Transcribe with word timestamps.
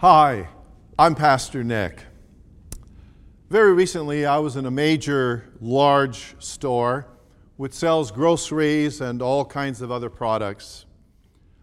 Hi, 0.00 0.46
I'm 0.96 1.16
Pastor 1.16 1.64
Nick. 1.64 2.04
Very 3.50 3.72
recently, 3.72 4.24
I 4.26 4.38
was 4.38 4.54
in 4.54 4.64
a 4.64 4.70
major, 4.70 5.52
large 5.60 6.36
store 6.38 7.08
which 7.56 7.72
sells 7.72 8.12
groceries 8.12 9.00
and 9.00 9.20
all 9.20 9.44
kinds 9.44 9.82
of 9.82 9.90
other 9.90 10.08
products. 10.08 10.86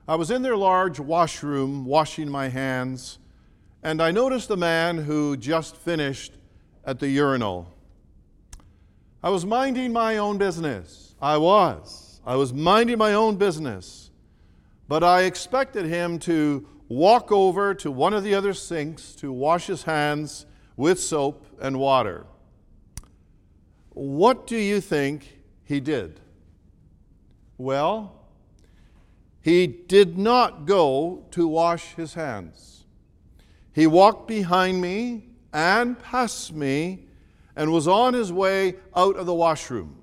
I 0.05 0.15
was 0.15 0.31
in 0.31 0.41
their 0.41 0.57
large 0.57 0.99
washroom 0.99 1.85
washing 1.85 2.27
my 2.29 2.49
hands, 2.49 3.19
and 3.81 4.01
I 4.01 4.11
noticed 4.11 4.49
a 4.49 4.57
man 4.57 4.97
who 4.97 5.37
just 5.37 5.77
finished 5.77 6.33
at 6.83 6.99
the 6.99 7.07
urinal. 7.07 7.73
I 9.23 9.29
was 9.29 9.45
minding 9.45 9.93
my 9.93 10.17
own 10.17 10.37
business. 10.37 11.15
I 11.21 11.37
was. 11.37 12.19
I 12.25 12.35
was 12.35 12.53
minding 12.53 12.97
my 12.97 13.13
own 13.13 13.37
business. 13.37 14.11
But 14.89 15.05
I 15.05 15.21
expected 15.21 15.85
him 15.85 16.19
to 16.19 16.67
walk 16.87 17.31
over 17.31 17.73
to 17.75 17.91
one 17.91 18.13
of 18.13 18.23
the 18.23 18.35
other 18.35 18.53
sinks 18.53 19.13
to 19.15 19.31
wash 19.31 19.67
his 19.67 19.83
hands 19.83 20.45
with 20.77 20.99
soap 20.99 21.45
and 21.59 21.79
water. 21.79 22.25
What 23.89 24.45
do 24.45 24.57
you 24.57 24.81
think 24.81 25.39
he 25.63 25.79
did? 25.79 26.19
Well, 27.57 28.13
he 29.41 29.67
did 29.67 30.17
not 30.17 30.65
go 30.65 31.25
to 31.31 31.47
wash 31.47 31.93
his 31.95 32.13
hands. 32.13 32.83
He 33.71 33.87
walked 33.87 34.27
behind 34.27 34.81
me 34.81 35.29
and 35.53 35.99
past 35.99 36.53
me 36.53 37.07
and 37.55 37.71
was 37.71 37.87
on 37.87 38.13
his 38.13 38.33
way 38.33 38.75
out 38.95 39.15
of 39.15 39.25
the 39.25 39.33
washroom. 39.33 40.01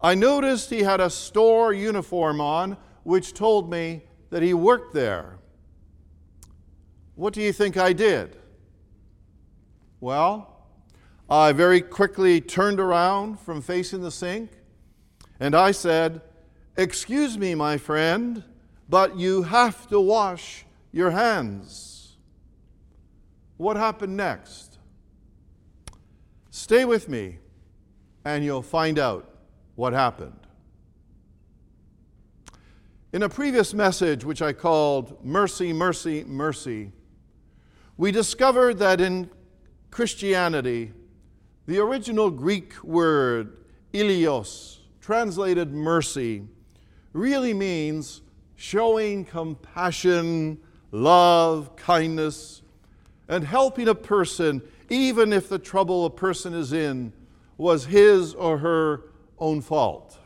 I 0.00 0.14
noticed 0.14 0.70
he 0.70 0.82
had 0.82 1.00
a 1.00 1.10
store 1.10 1.72
uniform 1.72 2.40
on, 2.40 2.76
which 3.04 3.34
told 3.34 3.70
me 3.70 4.02
that 4.30 4.42
he 4.42 4.54
worked 4.54 4.94
there. 4.94 5.38
What 7.14 7.34
do 7.34 7.42
you 7.42 7.52
think 7.52 7.76
I 7.76 7.92
did? 7.92 8.36
Well, 10.00 10.66
I 11.28 11.52
very 11.52 11.80
quickly 11.80 12.40
turned 12.40 12.80
around 12.80 13.40
from 13.40 13.62
facing 13.62 14.02
the 14.02 14.10
sink 14.10 14.50
and 15.38 15.54
I 15.54 15.70
said, 15.72 16.22
Excuse 16.76 17.36
me, 17.36 17.54
my 17.54 17.76
friend, 17.76 18.42
but 18.88 19.16
you 19.18 19.42
have 19.42 19.86
to 19.88 20.00
wash 20.00 20.64
your 20.90 21.10
hands. 21.10 22.16
What 23.58 23.76
happened 23.76 24.16
next? 24.16 24.78
Stay 26.50 26.84
with 26.84 27.08
me 27.08 27.38
and 28.24 28.44
you'll 28.44 28.62
find 28.62 28.98
out 28.98 29.28
what 29.74 29.92
happened. 29.92 30.38
In 33.12 33.22
a 33.22 33.28
previous 33.28 33.74
message, 33.74 34.24
which 34.24 34.40
I 34.40 34.52
called 34.52 35.22
Mercy, 35.24 35.72
Mercy, 35.72 36.24
Mercy, 36.24 36.92
we 38.02 38.10
discovered 38.10 38.80
that 38.80 39.00
in 39.00 39.30
Christianity, 39.92 40.92
the 41.68 41.78
original 41.78 42.32
Greek 42.32 42.82
word, 42.82 43.58
eleos, 43.94 44.78
translated 45.00 45.72
mercy, 45.72 46.42
really 47.12 47.54
means 47.54 48.22
showing 48.56 49.24
compassion, 49.24 50.58
love, 50.90 51.76
kindness, 51.76 52.62
and 53.28 53.44
helping 53.44 53.86
a 53.86 53.94
person, 53.94 54.60
even 54.90 55.32
if 55.32 55.48
the 55.48 55.60
trouble 55.60 56.04
a 56.04 56.10
person 56.10 56.54
is 56.54 56.72
in 56.72 57.12
was 57.56 57.84
his 57.84 58.34
or 58.34 58.58
her 58.58 59.12
own 59.38 59.60
fault. 59.60 60.18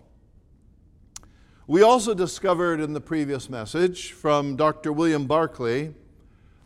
We 1.67 1.83
also 1.83 2.15
discovered 2.15 2.81
in 2.81 2.95
the 2.95 3.03
previous 3.03 3.51
message 3.51 4.13
from 4.13 4.57
Dr. 4.57 4.95
William 4.95 5.27
Barclay 5.27 5.93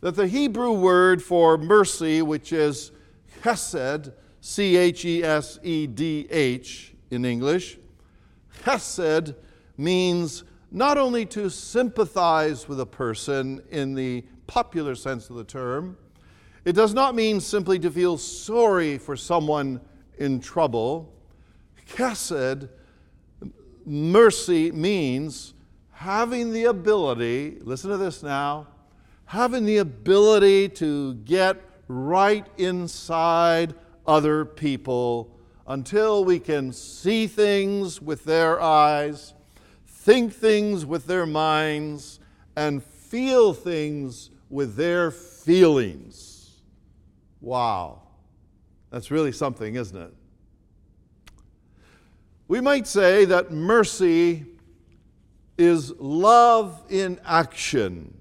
that 0.01 0.15
the 0.15 0.27
Hebrew 0.27 0.73
word 0.73 1.23
for 1.23 1.57
mercy, 1.57 2.21
which 2.21 2.51
is 2.51 2.91
chesed, 3.41 4.11
C 4.41 4.75
H 4.75 5.05
E 5.05 5.23
S 5.23 5.59
E 5.63 5.87
D 5.87 6.27
H 6.29 6.93
in 7.11 7.23
English, 7.23 7.77
chesed 8.63 9.35
means 9.77 10.43
not 10.71 10.97
only 10.97 11.25
to 11.27 11.49
sympathize 11.49 12.67
with 12.67 12.79
a 12.79 12.85
person 12.85 13.61
in 13.69 13.93
the 13.93 14.23
popular 14.47 14.95
sense 14.95 15.29
of 15.29 15.35
the 15.35 15.43
term, 15.43 15.97
it 16.65 16.73
does 16.73 16.93
not 16.93 17.15
mean 17.15 17.39
simply 17.39 17.77
to 17.79 17.91
feel 17.91 18.17
sorry 18.17 18.97
for 18.97 19.15
someone 19.15 19.81
in 20.17 20.39
trouble. 20.39 21.13
Chesed, 21.89 22.69
mercy, 23.85 24.71
means 24.71 25.53
having 25.91 26.51
the 26.51 26.65
ability, 26.65 27.57
listen 27.61 27.89
to 27.89 27.97
this 27.97 28.23
now, 28.23 28.67
having 29.31 29.63
the 29.63 29.77
ability 29.77 30.67
to 30.67 31.13
get 31.23 31.55
right 31.87 32.45
inside 32.57 33.73
other 34.05 34.43
people 34.43 35.33
until 35.67 36.25
we 36.25 36.37
can 36.37 36.73
see 36.73 37.27
things 37.27 38.01
with 38.01 38.25
their 38.25 38.59
eyes, 38.59 39.33
think 39.87 40.33
things 40.33 40.85
with 40.85 41.05
their 41.05 41.25
minds, 41.25 42.19
and 42.57 42.83
feel 42.83 43.53
things 43.53 44.31
with 44.49 44.75
their 44.75 45.09
feelings. 45.09 46.61
Wow. 47.39 48.01
That's 48.89 49.11
really 49.11 49.31
something, 49.31 49.75
isn't 49.75 49.97
it? 49.97 50.13
We 52.49 52.59
might 52.59 52.85
say 52.85 53.23
that 53.23 53.49
mercy 53.49 54.43
is 55.57 55.93
love 55.99 56.83
in 56.89 57.17
action. 57.23 58.17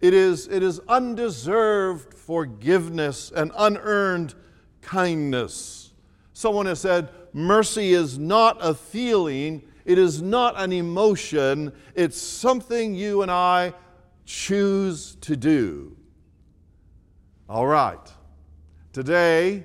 It 0.00 0.14
is, 0.14 0.48
it 0.48 0.62
is 0.62 0.80
undeserved 0.88 2.14
forgiveness 2.14 3.30
and 3.34 3.52
unearned 3.56 4.34
kindness. 4.80 5.92
Someone 6.32 6.66
has 6.66 6.80
said, 6.80 7.10
mercy 7.32 7.92
is 7.92 8.18
not 8.18 8.56
a 8.60 8.74
feeling, 8.74 9.62
it 9.84 9.98
is 9.98 10.22
not 10.22 10.54
an 10.58 10.72
emotion, 10.72 11.72
it's 11.94 12.20
something 12.20 12.94
you 12.94 13.22
and 13.22 13.30
I 13.30 13.74
choose 14.24 15.16
to 15.22 15.36
do. 15.36 15.96
All 17.48 17.66
right. 17.66 17.98
Today, 18.92 19.64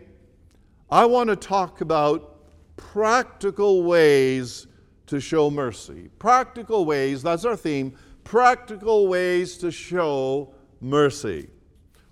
I 0.90 1.06
want 1.06 1.30
to 1.30 1.36
talk 1.36 1.82
about 1.82 2.40
practical 2.76 3.84
ways 3.84 4.68
to 5.08 5.20
show 5.20 5.50
mercy. 5.50 6.10
Practical 6.20 6.86
ways, 6.86 7.24
that's 7.24 7.46
our 7.46 7.56
theme 7.56 7.96
practical 8.26 9.08
ways 9.08 9.56
to 9.60 9.72
show 9.72 10.54
mercy, 10.82 11.48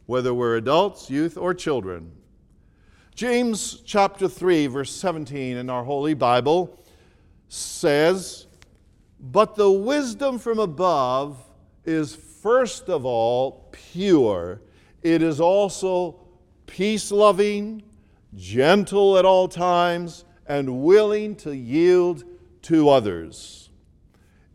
whether 0.05 0.33
we're 0.33 0.55
adults, 0.55 1.09
youth, 1.09 1.35
or 1.35 1.53
children. 1.53 2.09
James 3.15 3.81
chapter 3.85 4.29
3, 4.29 4.67
verse 4.67 4.91
17 4.91 5.57
in 5.57 5.69
our 5.69 5.83
Holy 5.83 6.13
Bible 6.13 6.79
says, 7.49 8.47
But 9.19 9.55
the 9.55 9.69
wisdom 9.69 10.39
from 10.39 10.59
above 10.59 11.37
is 11.83 12.15
first 12.15 12.89
of 12.89 13.05
all 13.05 13.69
pure, 13.71 14.61
it 15.01 15.21
is 15.21 15.41
also 15.41 16.19
peace 16.67 17.11
loving, 17.11 17.83
gentle 18.35 19.17
at 19.17 19.25
all 19.25 19.47
times, 19.47 20.25
and 20.47 20.83
willing 20.83 21.35
to 21.37 21.55
yield 21.55 22.23
to 22.61 22.89
others. 22.89 23.69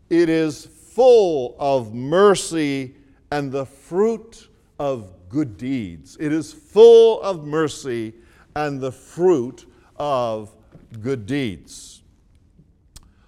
It 0.09 0.29
is 0.29 0.78
full 0.99 1.55
of 1.59 1.93
mercy 1.93 2.93
and 3.31 3.53
the 3.53 3.65
fruit 3.65 4.49
of 4.79 5.13
good 5.29 5.55
deeds. 5.55 6.17
It 6.19 6.33
is 6.33 6.51
full 6.51 7.21
of 7.21 7.45
mercy 7.45 8.13
and 8.53 8.81
the 8.81 8.91
fruit 8.91 9.65
of 9.95 10.53
good 11.01 11.25
deeds. 11.25 12.03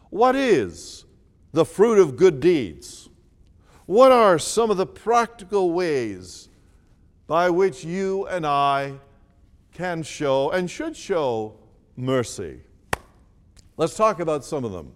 What 0.09 0.35
is 0.35 1.05
the 1.53 1.63
fruit 1.63 1.97
of 1.97 2.17
good 2.17 2.41
deeds? 2.41 3.07
What 3.85 4.11
are 4.11 4.37
some 4.37 4.69
of 4.69 4.75
the 4.75 4.85
practical 4.85 5.71
ways 5.71 6.49
by 7.25 7.49
which 7.49 7.85
you 7.85 8.27
and 8.27 8.45
I 8.45 8.95
can 9.71 10.03
show 10.03 10.49
and 10.49 10.69
should 10.69 10.97
show 10.97 11.55
mercy? 11.95 12.59
Let's 13.77 13.95
talk 13.95 14.19
about 14.19 14.43
some 14.43 14.65
of 14.65 14.73
them. 14.73 14.91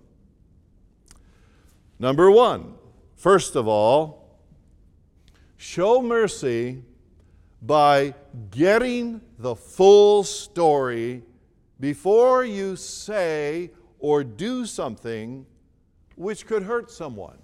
Number 1.98 2.30
one, 2.30 2.74
first 3.16 3.56
of 3.56 3.68
all, 3.68 4.40
show 5.58 6.02
mercy 6.02 6.84
by 7.62 8.14
getting 8.52 9.22
the 9.40 9.56
full 9.56 10.24
story 10.24 11.24
before 11.80 12.44
you 12.44 12.76
say 12.76 13.72
or 14.00 14.24
do 14.24 14.66
something 14.66 15.46
which 16.16 16.46
could 16.46 16.64
hurt 16.64 16.92
someone. 16.92 17.38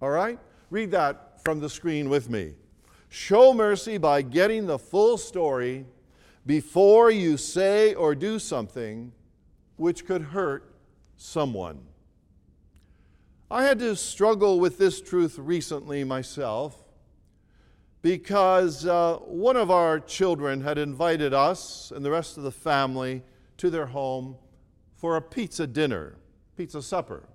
All 0.00 0.10
right? 0.10 0.38
Read 0.70 0.90
that 0.92 1.42
from 1.44 1.60
the 1.60 1.68
screen 1.68 2.08
with 2.08 2.30
me. 2.30 2.54
Show 3.08 3.52
mercy 3.52 3.98
by 3.98 4.22
getting 4.22 4.66
the 4.66 4.78
full 4.78 5.18
story 5.18 5.84
before 6.46 7.10
you 7.10 7.36
say 7.36 7.94
or 7.94 8.14
do 8.14 8.38
something 8.38 9.12
which 9.76 10.06
could 10.06 10.22
hurt 10.22 10.74
someone. 11.16 11.80
I 13.50 13.64
had 13.64 13.78
to 13.80 13.94
struggle 13.94 14.58
with 14.58 14.78
this 14.78 15.00
truth 15.02 15.38
recently 15.38 16.02
myself 16.02 16.76
because 18.00 18.86
uh, 18.86 19.16
one 19.16 19.56
of 19.56 19.70
our 19.70 20.00
children 20.00 20.62
had 20.62 20.78
invited 20.78 21.34
us 21.34 21.92
and 21.94 22.04
the 22.04 22.10
rest 22.10 22.36
of 22.36 22.42
the 22.42 22.50
family 22.50 23.22
to 23.58 23.70
their 23.70 23.86
home 23.86 24.36
for 24.94 25.16
a 25.16 25.22
pizza 25.22 25.66
dinner, 25.66 26.16
pizza 26.56 26.80
supper. 26.80 27.28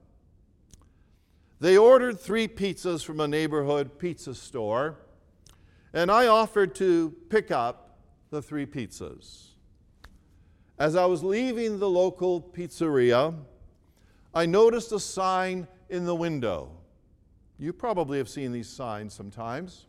They 1.59 1.77
ordered 1.77 2.19
three 2.19 2.47
pizzas 2.47 3.03
from 3.03 3.19
a 3.19 3.27
neighborhood 3.27 3.99
pizza 3.99 4.33
store, 4.33 4.97
and 5.93 6.09
I 6.09 6.27
offered 6.27 6.73
to 6.75 7.13
pick 7.29 7.51
up 7.51 7.99
the 8.31 8.41
three 8.41 8.65
pizzas. 8.65 9.49
As 10.77 10.95
I 10.95 11.05
was 11.05 11.23
leaving 11.23 11.77
the 11.77 11.89
local 11.89 12.41
pizzeria, 12.41 13.35
I 14.33 14.45
noticed 14.45 14.91
a 14.91 14.99
sign 14.99 15.67
in 15.89 16.05
the 16.05 16.15
window. 16.15 16.71
You 17.57 17.73
probably 17.73 18.17
have 18.17 18.29
seen 18.29 18.51
these 18.51 18.69
signs 18.69 19.13
sometimes. 19.13 19.85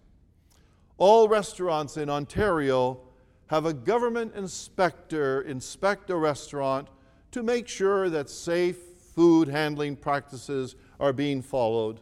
All 0.98 1.28
restaurants 1.28 1.96
in 1.96 2.10
Ontario 2.10 3.00
have 3.46 3.66
a 3.66 3.72
government 3.72 4.34
inspector 4.34 5.42
inspect 5.42 6.10
a 6.10 6.16
restaurant 6.16 6.88
to 7.32 7.42
make 7.42 7.68
sure 7.68 8.10
that 8.10 8.28
safe 8.28 8.76
food 9.14 9.48
handling 9.48 9.96
practices 9.96 10.76
are 10.98 11.12
being 11.12 11.42
followed 11.42 12.00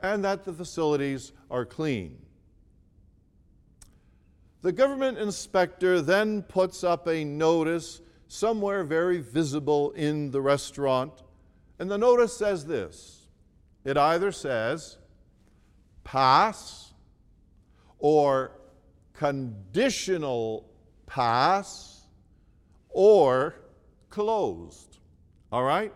and 0.00 0.24
that 0.24 0.44
the 0.44 0.52
facilities 0.52 1.32
are 1.50 1.64
clean. 1.64 2.18
The 4.62 4.72
government 4.72 5.18
inspector 5.18 6.00
then 6.00 6.42
puts 6.42 6.84
up 6.84 7.08
a 7.08 7.24
notice 7.24 8.00
somewhere 8.28 8.84
very 8.84 9.18
visible 9.18 9.90
in 9.92 10.30
the 10.30 10.40
restaurant, 10.40 11.22
and 11.78 11.90
the 11.90 11.98
notice 11.98 12.36
says 12.36 12.64
this 12.64 13.21
it 13.84 13.96
either 13.96 14.32
says, 14.32 14.98
pass 16.04 16.92
or 17.98 18.52
conditional 19.14 20.68
pass 21.06 22.06
or 22.88 23.54
closed. 24.10 24.98
All 25.50 25.64
right? 25.64 25.92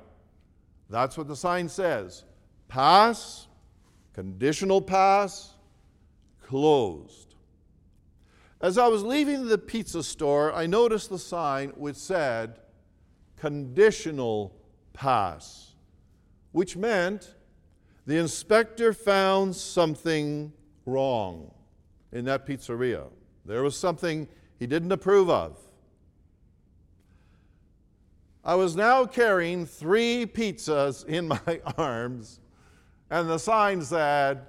That's 0.91 1.17
what 1.19 1.29
the 1.29 1.37
sign 1.37 1.69
says. 1.69 2.25
Pass, 2.69 3.47
conditional 4.13 4.81
pass, 4.81 5.55
closed. 6.43 7.35
As 8.61 8.79
I 8.79 8.89
was 8.89 9.03
leaving 9.03 9.47
the 9.47 9.59
pizza 9.59 10.03
store, 10.03 10.53
I 10.53 10.67
noticed 10.67 11.11
the 11.11 11.19
sign 11.19 11.71
which 11.71 11.97
said 11.97 12.59
conditional 13.37 14.57
pass, 14.93 15.75
which 16.53 16.77
meant 16.77 17.36
the 18.07 18.17
inspector 18.17 18.93
found 18.93 19.55
something 19.55 20.53
wrong 20.87 21.53
in 22.13 22.25
that 22.25 22.47
pizzeria. 22.47 23.09
There 23.45 23.63
was 23.63 23.77
something 23.77 24.29
he 24.59 24.67
didn't 24.67 24.93
approve 24.93 25.29
of. 25.29 25.59
I 28.45 28.55
was 28.55 28.77
now 28.77 29.05
carrying 29.07 29.67
three 29.67 30.25
pizzas 30.25 31.05
in 31.05 31.29
my 31.47 31.61
arms, 31.77 32.41
and 33.11 33.29
the 33.29 33.39
sign 33.39 33.83
said, 33.83 34.47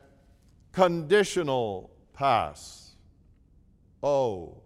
conditional 0.71 1.89
pass. 2.13 2.95
Oh. 4.03 4.61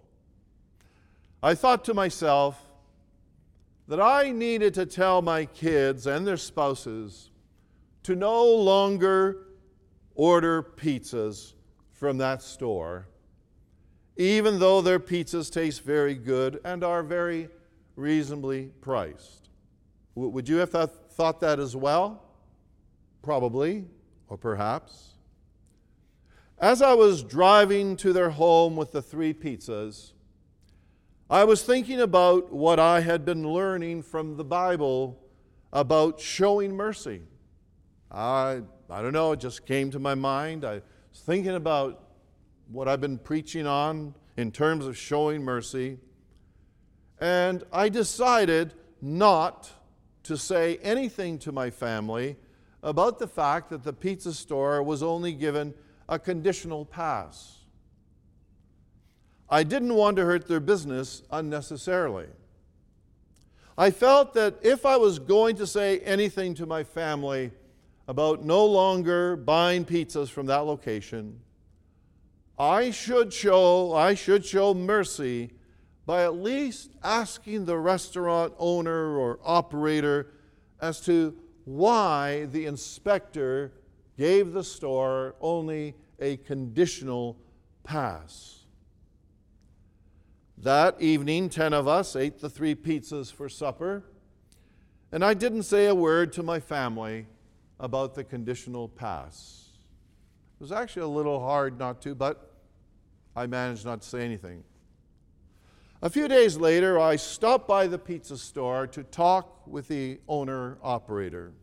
I 1.42 1.56
thought 1.56 1.86
to 1.86 1.94
myself 1.94 2.62
that 3.88 4.02
I 4.02 4.32
needed 4.32 4.74
to 4.76 4.86
tell 4.86 5.22
my 5.22 5.46
kids 5.46 6.06
and 6.06 6.28
their 6.28 6.38
spouses 6.38 7.31
to 8.04 8.16
no 8.16 8.46
longer 8.46 9.48
order 10.16 10.64
pizzas 10.64 11.54
from 11.92 12.18
that 12.18 12.42
store, 12.42 13.08
even 14.18 14.60
though 14.60 14.82
their 14.82 15.00
pizzas 15.00 15.52
taste 15.52 15.84
very 15.84 16.16
good 16.16 16.60
and 16.66 16.84
are 16.84 17.04
very 17.04 17.50
reasonably 17.96 18.72
priced. 18.82 19.50
W- 20.16 20.32
would 20.32 20.50
you 20.50 20.58
have 20.58 20.72
th- 20.72 20.90
thought 21.12 21.40
that 21.42 21.60
as 21.60 21.76
well? 21.76 22.24
Probably, 23.22 23.86
or 24.28 24.38
perhaps. 24.38 25.16
As 26.58 26.82
I 26.82 26.94
was 26.94 27.24
driving 27.24 27.96
to 27.98 28.14
their 28.14 28.32
home 28.32 28.76
with 28.76 28.92
the 28.92 29.02
three 29.02 29.34
pizzas, 29.34 30.12
I 31.30 31.44
was 31.44 31.64
thinking 31.64 32.02
about 32.02 32.52
what 32.52 32.78
I 32.78 33.02
had 33.02 33.26
been 33.26 33.48
learning 33.48 34.04
from 34.04 34.38
the 34.38 34.44
Bible 34.44 35.18
about 35.72 36.20
showing 36.20 36.76
mercy. 36.76 37.22
I, 38.12 38.62
I 38.90 39.02
don't 39.02 39.14
know, 39.14 39.32
it 39.32 39.40
just 39.40 39.66
came 39.66 39.90
to 39.92 40.00
my 40.00 40.16
mind. 40.16 40.66
I 40.66 40.82
was 41.12 41.22
thinking 41.26 41.56
about 41.56 42.04
what 42.70 42.88
I've 42.88 43.02
been 43.02 43.18
preaching 43.18 43.66
on 43.66 44.14
in 44.38 44.52
terms 44.52 44.86
of 44.86 44.98
showing 44.98 45.44
mercy, 45.44 45.98
and 47.20 47.64
I 47.72 47.90
decided 47.90 48.74
not 49.02 49.70
to 50.24 50.38
say 50.38 50.78
anything 50.78 51.40
to 51.40 51.52
my 51.52 51.70
family 51.70 52.36
about 52.84 53.20
the 53.20 53.28
fact 53.28 53.70
that 53.70 53.84
the 53.84 53.94
pizza 53.94 54.34
store 54.34 54.84
was 54.84 55.02
only 55.02 55.34
given 55.34 55.74
a 56.10 56.20
conditional 56.20 56.86
pass. 56.86 57.60
I 59.50 59.64
didn't 59.64 59.94
want 59.96 60.18
to 60.18 60.26
hurt 60.26 60.48
their 60.48 60.60
business 60.60 61.24
unnecessarily. 61.32 62.28
I 63.78 63.92
felt 63.92 64.34
that 64.34 64.56
if 64.62 64.86
I 64.86 64.98
was 64.98 65.20
going 65.20 65.56
to 65.58 65.68
say 65.68 66.00
anything 66.00 66.54
to 66.56 66.66
my 66.66 66.84
family 66.84 67.52
about 68.12 68.44
no 68.44 68.66
longer 68.66 69.38
buying 69.38 69.86
pizzas 69.86 70.28
from 70.28 70.46
that 70.46 70.66
location, 70.66 71.40
I 72.60 72.92
should 72.92 73.32
show, 73.32 73.94
I 73.94 74.16
should 74.16 74.46
show 74.46 74.74
mercy 74.74 75.52
by 76.06 76.26
at 76.26 76.36
least 76.36 76.92
asking 77.02 77.64
the 77.64 77.78
restaurant 77.78 78.54
owner 78.60 79.18
or 79.18 79.40
operator 79.46 80.34
as 80.82 81.00
to 81.06 81.38
why 81.64 82.48
the 82.52 82.66
inspector 82.66 83.72
gave 84.18 84.52
the 84.52 84.66
store 84.66 85.36
only 85.40 85.96
a 86.20 86.36
conditional 86.36 87.38
pass. 87.86 88.66
That 90.58 91.00
evening, 91.00 91.48
10 91.48 91.72
of 91.72 91.88
us 91.88 92.18
ate 92.18 92.42
the 92.42 92.50
three 92.50 92.76
pizzas 92.76 93.32
for 93.32 93.48
supper, 93.48 94.04
and 95.14 95.24
I 95.24 95.34
didn't 95.34 95.64
say 95.64 95.86
a 95.86 95.96
word 95.96 96.34
to 96.34 96.44
my 96.44 96.60
family 96.60 97.28
about 97.82 98.14
the 98.14 98.24
conditional 98.24 98.88
pass. 98.88 99.70
It 100.60 100.64
was 100.64 100.72
actually 100.72 101.02
a 101.02 101.08
little 101.08 101.40
hard 101.40 101.78
not 101.80 102.02
to, 102.04 102.16
but 102.16 102.54
I 103.36 103.48
managed 103.48 103.86
not 103.86 104.02
to 104.04 104.08
say 104.08 104.24
anything. 104.24 104.64
A 106.04 106.10
few 106.10 106.28
days 106.28 106.58
later, 106.58 107.00
I 107.00 107.16
stopped 107.16 107.68
by 107.68 107.88
the 107.88 107.98
pizza 107.98 108.38
store 108.38 108.88
to 108.88 109.04
talk 109.04 109.68
with 109.68 109.88
the 109.88 110.20
owner 110.28 110.78
operator. 110.84 111.54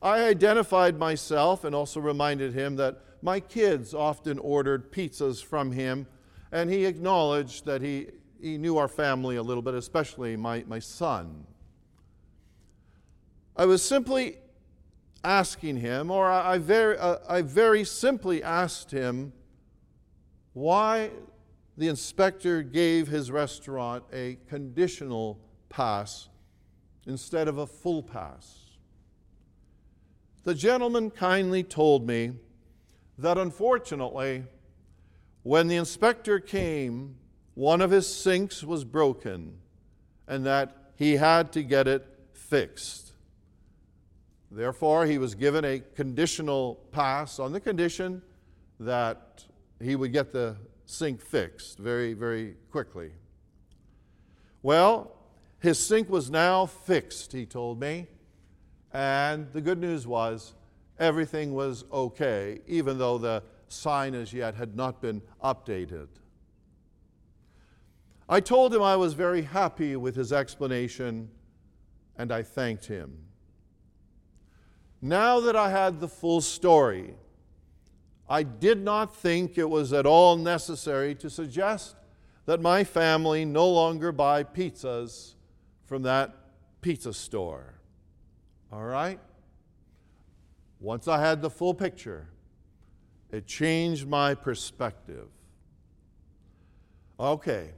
I 0.00 0.24
identified 0.24 0.98
myself 0.98 1.64
and 1.64 1.74
also 1.74 2.00
reminded 2.00 2.54
him 2.54 2.76
that 2.76 3.00
my 3.20 3.40
kids 3.40 3.92
often 3.92 4.38
ordered 4.38 4.92
pizzas 4.92 5.42
from 5.42 5.72
him, 5.72 6.06
and 6.52 6.70
he 6.70 6.84
acknowledged 6.84 7.64
that 7.64 7.82
he, 7.82 8.08
he 8.40 8.56
knew 8.56 8.76
our 8.76 8.88
family 8.88 9.36
a 9.36 9.42
little 9.42 9.62
bit, 9.62 9.74
especially 9.74 10.36
my, 10.36 10.64
my 10.68 10.78
son. 10.78 11.46
I 13.56 13.66
was 13.66 13.82
simply 13.82 14.36
asking 15.24 15.78
him, 15.78 16.10
or 16.10 16.30
I, 16.30 16.58
very, 16.58 16.98
uh, 16.98 17.16
I 17.28 17.42
very 17.42 17.82
simply 17.84 18.42
asked 18.42 18.90
him 18.90 19.32
why 20.52 21.10
the 21.76 21.88
inspector 21.88 22.62
gave 22.62 23.08
his 23.08 23.30
restaurant 23.30 24.04
a 24.12 24.38
conditional 24.48 25.40
pass 25.68 26.28
instead 27.06 27.48
of 27.48 27.58
a 27.58 27.66
full 27.66 28.02
pass. 28.02 28.60
The 30.44 30.54
gentleman 30.54 31.10
kindly 31.10 31.62
told 31.62 32.06
me 32.06 32.32
that 33.18 33.38
unfortunately, 33.38 34.44
when 35.42 35.68
the 35.68 35.76
inspector 35.76 36.38
came, 36.38 37.16
one 37.54 37.80
of 37.80 37.90
his 37.90 38.06
sinks 38.06 38.62
was 38.62 38.84
broken 38.84 39.56
and 40.28 40.44
that 40.44 40.92
he 40.96 41.16
had 41.16 41.52
to 41.52 41.62
get 41.62 41.88
it 41.88 42.06
fixed. 42.32 43.13
Therefore, 44.54 45.04
he 45.04 45.18
was 45.18 45.34
given 45.34 45.64
a 45.64 45.80
conditional 45.96 46.76
pass 46.92 47.40
on 47.40 47.52
the 47.52 47.58
condition 47.58 48.22
that 48.78 49.44
he 49.80 49.96
would 49.96 50.12
get 50.12 50.30
the 50.30 50.56
sink 50.86 51.20
fixed 51.20 51.78
very, 51.78 52.14
very 52.14 52.54
quickly. 52.70 53.10
Well, 54.62 55.10
his 55.58 55.84
sink 55.84 56.08
was 56.08 56.30
now 56.30 56.66
fixed, 56.66 57.32
he 57.32 57.46
told 57.46 57.80
me. 57.80 58.06
And 58.92 59.52
the 59.52 59.60
good 59.60 59.80
news 59.80 60.06
was 60.06 60.54
everything 61.00 61.52
was 61.52 61.84
okay, 61.92 62.60
even 62.68 62.96
though 62.96 63.18
the 63.18 63.42
sign 63.66 64.14
as 64.14 64.32
yet 64.32 64.54
had 64.54 64.76
not 64.76 65.02
been 65.02 65.20
updated. 65.42 66.06
I 68.28 68.38
told 68.38 68.72
him 68.72 68.82
I 68.82 68.94
was 68.94 69.14
very 69.14 69.42
happy 69.42 69.96
with 69.96 70.14
his 70.14 70.32
explanation, 70.32 71.28
and 72.16 72.30
I 72.30 72.44
thanked 72.44 72.86
him. 72.86 73.18
Now 75.04 75.38
that 75.40 75.54
I 75.54 75.68
had 75.68 76.00
the 76.00 76.08
full 76.08 76.40
story, 76.40 77.14
I 78.26 78.42
did 78.42 78.82
not 78.82 79.14
think 79.14 79.58
it 79.58 79.68
was 79.68 79.92
at 79.92 80.06
all 80.06 80.38
necessary 80.38 81.14
to 81.16 81.28
suggest 81.28 81.94
that 82.46 82.62
my 82.62 82.84
family 82.84 83.44
no 83.44 83.68
longer 83.68 84.12
buy 84.12 84.44
pizzas 84.44 85.34
from 85.84 86.04
that 86.04 86.34
pizza 86.80 87.12
store. 87.12 87.74
All 88.72 88.82
right? 88.82 89.20
Once 90.80 91.06
I 91.06 91.20
had 91.20 91.42
the 91.42 91.50
full 91.50 91.74
picture, 91.74 92.28
it 93.30 93.46
changed 93.46 94.08
my 94.08 94.34
perspective. 94.34 95.28
Okay, 97.20 97.72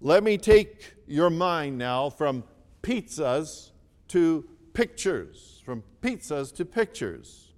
let 0.00 0.24
me 0.24 0.36
take 0.36 0.94
your 1.06 1.30
mind 1.30 1.78
now 1.78 2.10
from 2.10 2.42
pizzas 2.82 3.70
to 4.08 4.48
pictures, 4.74 5.62
from 5.64 5.82
pizzas 6.02 6.54
to 6.56 6.64
pictures. 6.66 7.52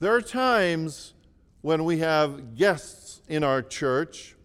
There 0.00 0.14
are 0.14 0.20
times 0.20 1.14
when 1.62 1.84
we 1.84 1.98
have 1.98 2.56
guests 2.56 3.22
in 3.28 3.44
our 3.44 3.62
church. 3.62 4.36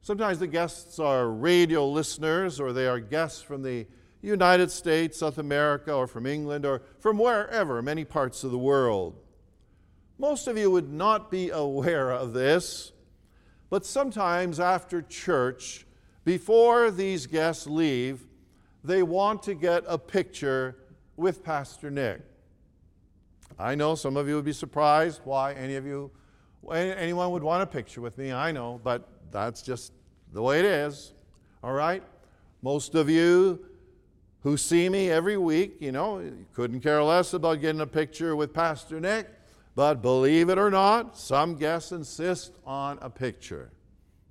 Sometimes 0.00 0.40
the 0.40 0.46
guests 0.46 0.98
are 0.98 1.28
radio 1.28 1.86
listeners 1.86 2.58
or 2.58 2.72
they 2.72 2.88
are 2.88 2.98
guests 2.98 3.42
from 3.42 3.62
the 3.62 3.86
United 4.22 4.70
States, 4.70 5.18
South 5.18 5.38
America, 5.38 5.92
or 5.92 6.06
from 6.06 6.26
England, 6.26 6.64
or 6.64 6.82
from 7.00 7.18
wherever, 7.18 7.82
many 7.82 8.04
parts 8.04 8.44
of 8.44 8.50
the 8.50 8.58
world. 8.58 9.18
Most 10.18 10.46
of 10.46 10.56
you 10.56 10.70
would 10.70 10.92
not 10.92 11.30
be 11.30 11.50
aware 11.52 12.10
of 12.10 12.32
this, 12.32 12.92
but 13.68 13.84
sometimes 13.84 14.58
after 14.58 15.02
church, 15.02 15.86
before 16.24 16.90
these 16.90 17.26
guests 17.26 17.66
leave, 17.66 18.24
they 18.84 19.02
want 19.02 19.42
to 19.44 19.54
get 19.54 19.84
a 19.86 19.98
picture 19.98 20.76
with 21.16 21.44
Pastor 21.44 21.90
Nick. 21.90 22.20
I 23.58 23.74
know 23.74 23.94
some 23.94 24.16
of 24.16 24.28
you 24.28 24.36
would 24.36 24.44
be 24.44 24.52
surprised 24.52 25.20
why 25.24 25.52
any 25.54 25.76
of 25.76 25.86
you, 25.86 26.10
anyone 26.72 27.30
would 27.32 27.42
want 27.42 27.62
a 27.62 27.66
picture 27.66 28.00
with 28.00 28.18
me. 28.18 28.32
I 28.32 28.50
know, 28.50 28.80
but 28.82 29.08
that's 29.30 29.62
just 29.62 29.92
the 30.32 30.42
way 30.42 30.58
it 30.58 30.64
is. 30.64 31.12
All 31.62 31.72
right? 31.72 32.02
Most 32.62 32.94
of 32.94 33.08
you 33.08 33.64
who 34.42 34.56
see 34.56 34.88
me 34.88 35.10
every 35.10 35.36
week, 35.36 35.76
you 35.80 35.92
know, 35.92 36.28
couldn't 36.54 36.80
care 36.80 37.02
less 37.02 37.34
about 37.34 37.60
getting 37.60 37.80
a 37.80 37.86
picture 37.86 38.34
with 38.34 38.52
Pastor 38.52 38.98
Nick. 38.98 39.28
But 39.74 40.02
believe 40.02 40.48
it 40.48 40.58
or 40.58 40.70
not, 40.70 41.16
some 41.16 41.56
guests 41.56 41.92
insist 41.92 42.52
on 42.66 42.98
a 43.00 43.08
picture, 43.08 43.70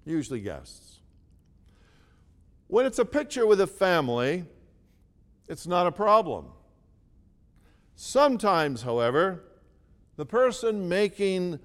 usually 0.06 0.40
guests. 0.40 1.01
When 2.72 2.86
it's 2.86 3.00
a 3.00 3.06
picture 3.06 3.46
with 3.46 3.60
a 3.60 3.68
family, 3.68 4.46
it's 5.50 5.68
not 5.68 5.88
a 5.88 5.92
problem. 5.92 6.46
Sometimes, 7.98 8.82
however, 8.82 9.44
the 10.16 10.26
person 10.26 10.88
making 10.88 11.60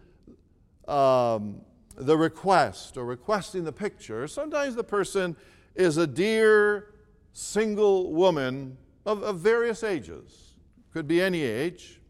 um, 0.88 1.60
the 1.94 2.18
request 2.18 2.96
or 2.96 3.04
requesting 3.04 3.62
the 3.62 3.70
picture, 3.70 4.26
sometimes 4.26 4.74
the 4.74 4.82
person 4.82 5.36
is 5.76 5.96
a 5.96 6.08
dear 6.08 6.88
single 7.32 8.12
woman 8.12 8.76
of, 9.04 9.22
of 9.22 9.38
various 9.38 9.84
ages, 9.84 10.54
could 10.92 11.06
be 11.06 11.22
any 11.22 11.42
age 11.42 12.00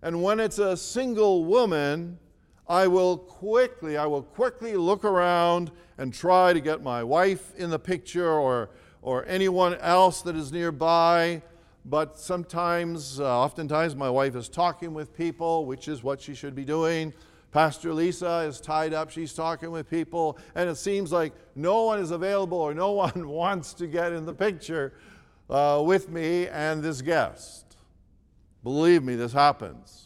and 0.00 0.22
when 0.22 0.38
it's 0.38 0.60
a 0.60 0.76
single 0.76 1.44
woman, 1.44 2.20
I 2.68 2.88
will 2.88 3.16
quickly, 3.16 3.96
I 3.96 4.06
will 4.06 4.22
quickly 4.22 4.76
look 4.76 5.04
around 5.04 5.70
and 5.98 6.12
try 6.12 6.52
to 6.52 6.60
get 6.60 6.82
my 6.82 7.02
wife 7.04 7.54
in 7.56 7.70
the 7.70 7.78
picture 7.78 8.28
or, 8.28 8.70
or 9.02 9.24
anyone 9.26 9.74
else 9.76 10.22
that 10.22 10.34
is 10.34 10.50
nearby. 10.50 11.42
But 11.84 12.18
sometimes, 12.18 13.20
uh, 13.20 13.24
oftentimes, 13.24 13.94
my 13.94 14.10
wife 14.10 14.34
is 14.34 14.48
talking 14.48 14.92
with 14.92 15.16
people, 15.16 15.66
which 15.66 15.86
is 15.86 16.02
what 16.02 16.20
she 16.20 16.34
should 16.34 16.56
be 16.56 16.64
doing. 16.64 17.14
Pastor 17.52 17.94
Lisa 17.94 18.40
is 18.40 18.60
tied 18.60 18.92
up, 18.92 19.10
she's 19.10 19.32
talking 19.32 19.70
with 19.70 19.88
people, 19.88 20.36
and 20.56 20.68
it 20.68 20.74
seems 20.76 21.12
like 21.12 21.32
no 21.54 21.84
one 21.84 22.00
is 22.00 22.10
available 22.10 22.58
or 22.58 22.74
no 22.74 22.90
one 23.06 23.28
wants 23.28 23.72
to 23.74 23.86
get 23.86 24.12
in 24.12 24.26
the 24.26 24.34
picture 24.34 24.92
uh, 25.48 25.80
with 25.84 26.10
me 26.10 26.48
and 26.48 26.82
this 26.82 27.00
guest. 27.00 27.76
Believe 28.64 29.04
me, 29.04 29.14
this 29.14 29.32
happens. 29.32 30.05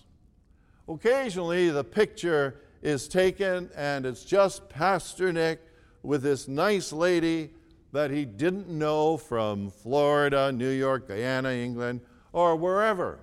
Occasionally, 0.91 1.71
the 1.71 1.85
picture 1.85 2.63
is 2.83 3.07
taken 3.07 3.71
and 3.77 4.05
it's 4.05 4.25
just 4.25 4.69
Pastor 4.69 5.33
Nick 5.33 5.61
with 6.03 6.23
this 6.23 6.49
nice 6.49 6.93
lady 6.93 7.51
that 7.93 8.11
he 8.11 8.25
didn't 8.25 8.69
know 8.69 9.17
from 9.17 9.71
Florida, 9.71 10.51
New 10.51 10.71
York, 10.71 11.07
Guyana, 11.07 11.51
England, 11.51 12.01
or 12.33 12.57
wherever. 12.57 13.21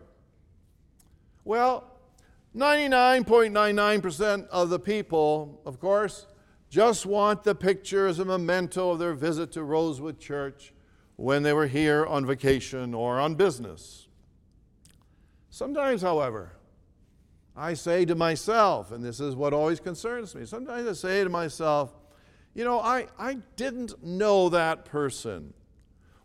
Well, 1.44 1.84
99.99% 2.56 4.48
of 4.48 4.70
the 4.70 4.80
people, 4.80 5.62
of 5.66 5.78
course, 5.82 6.26
just 6.70 7.06
want 7.06 7.44
the 7.44 7.54
picture 7.54 8.08
as 8.08 8.20
a 8.20 8.26
memento 8.26 8.92
of 8.92 9.00
their 9.00 9.14
visit 9.14 9.52
to 9.54 9.64
Rosewood 9.64 10.20
Church 10.20 10.74
when 11.18 11.44
they 11.44 11.52
were 11.52 11.68
here 11.68 12.06
on 12.06 12.26
vacation 12.26 12.94
or 12.94 13.20
on 13.20 13.36
business. 13.36 14.08
Sometimes, 15.50 16.02
however, 16.02 16.54
I 17.58 17.74
say 17.74 18.06
to 18.06 18.14
myself, 18.14 18.92
and 18.92 19.04
this 19.04 19.20
is 19.20 19.36
what 19.36 19.52
always 19.52 19.80
concerns 19.80 20.36
me, 20.36 20.46
sometimes 20.46 20.88
I 20.88 20.94
say 20.94 21.24
to 21.24 21.30
myself, 21.30 21.92
you 22.54 22.64
know, 22.64 22.80
I, 22.80 23.08
I 23.18 23.40
didn't 23.56 24.04
know 24.04 24.50
that 24.50 24.86
person. 24.86 25.54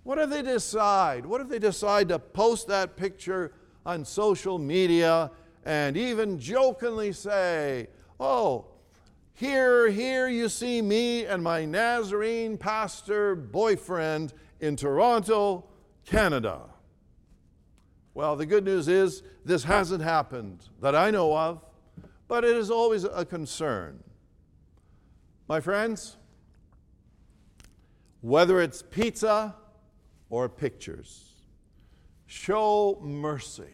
What 0.02 0.18
if 0.18 0.28
they 0.28 0.42
decide? 0.42 1.24
What 1.24 1.40
if 1.40 1.48
they 1.48 1.58
decide 1.58 2.08
to 2.08 2.18
post 2.18 2.68
that 2.68 2.96
picture 2.96 3.52
on 3.86 4.04
social 4.04 4.58
media 4.58 5.30
and 5.64 5.96
even 5.96 6.38
jokingly 6.38 7.12
say, 7.12 7.88
oh, 8.20 8.66
here, 9.34 9.88
here 9.90 10.28
you 10.28 10.48
see 10.48 10.82
me 10.82 11.24
and 11.24 11.42
my 11.42 11.64
Nazarene 11.64 12.58
pastor 12.58 13.34
boyfriend 13.34 14.34
in 14.60 14.76
Toronto, 14.76 15.64
Canada. 16.04 16.71
Well, 18.14 18.36
the 18.36 18.46
good 18.46 18.64
news 18.64 18.88
is 18.88 19.22
this 19.44 19.64
hasn't 19.64 20.02
happened 20.02 20.68
that 20.80 20.94
I 20.94 21.10
know 21.10 21.36
of, 21.36 21.64
but 22.28 22.44
it 22.44 22.56
is 22.56 22.70
always 22.70 23.04
a 23.04 23.24
concern. 23.24 24.02
My 25.48 25.60
friends, 25.60 26.16
whether 28.20 28.60
it's 28.60 28.82
pizza 28.82 29.54
or 30.28 30.48
pictures, 30.48 31.32
show 32.26 32.98
mercy. 33.02 33.72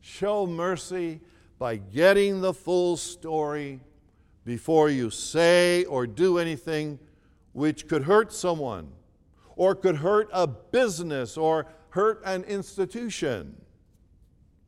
Show 0.00 0.46
mercy 0.46 1.20
by 1.58 1.76
getting 1.76 2.40
the 2.40 2.54
full 2.54 2.96
story 2.96 3.80
before 4.44 4.90
you 4.90 5.10
say 5.10 5.84
or 5.84 6.06
do 6.06 6.38
anything 6.38 6.98
which 7.52 7.86
could 7.88 8.04
hurt 8.04 8.32
someone 8.32 8.90
or 9.56 9.74
could 9.74 9.96
hurt 9.96 10.28
a 10.32 10.46
business 10.46 11.36
or 11.36 11.66
hurt 11.90 12.22
an 12.24 12.44
institution. 12.44 13.60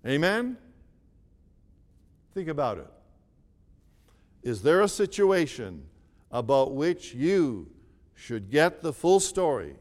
Amen? 0.06 0.56
Think 2.34 2.48
about 2.48 2.78
it. 2.78 2.90
Is 4.42 4.62
there 4.62 4.80
a 4.80 4.88
situation 4.88 5.84
about 6.30 6.74
which 6.74 7.12
you 7.12 7.70
should 8.14 8.50
get 8.50 8.82
the 8.82 8.92
full 8.92 9.20
story, 9.20 9.74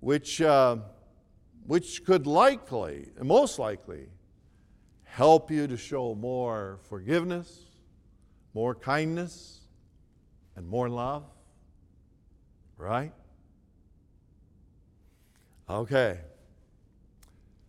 which, 0.00 0.40
uh, 0.40 0.76
which 1.66 2.04
could 2.04 2.26
likely, 2.26 3.08
most 3.20 3.58
likely, 3.58 4.06
help 5.04 5.50
you 5.50 5.66
to 5.66 5.76
show 5.76 6.14
more 6.14 6.78
forgiveness, 6.88 7.64
more 8.54 8.74
kindness, 8.74 9.60
and 10.56 10.66
more 10.66 10.88
love? 10.88 11.24
Right? 12.78 13.12
Okay. 15.68 16.18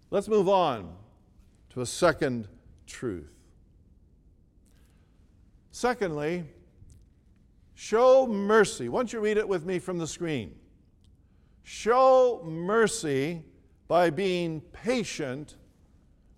Let's 0.10 0.30
move 0.30 0.48
on 0.48 1.01
to 1.72 1.82
a 1.82 1.86
second 1.86 2.48
truth. 2.86 3.32
Secondly, 5.72 6.44
show 7.76 8.28
mercy. 8.28 8.90
Why 8.90 9.00
don't 9.00 9.14
you 9.14 9.22
read 9.22 9.38
it 9.38 9.48
with 9.48 9.66
me 9.66 9.80
from 9.80 9.98
the 9.98 10.08
screen? 10.08 10.56
Show 11.64 12.42
mercy 12.46 13.44
by 13.88 14.10
being 14.10 14.60
patient 14.60 15.56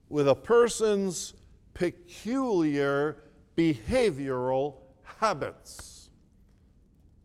with 0.07 0.27
a 0.27 0.35
person's 0.35 1.33
peculiar 1.73 3.17
behavioral 3.57 4.75
habits. 5.19 6.11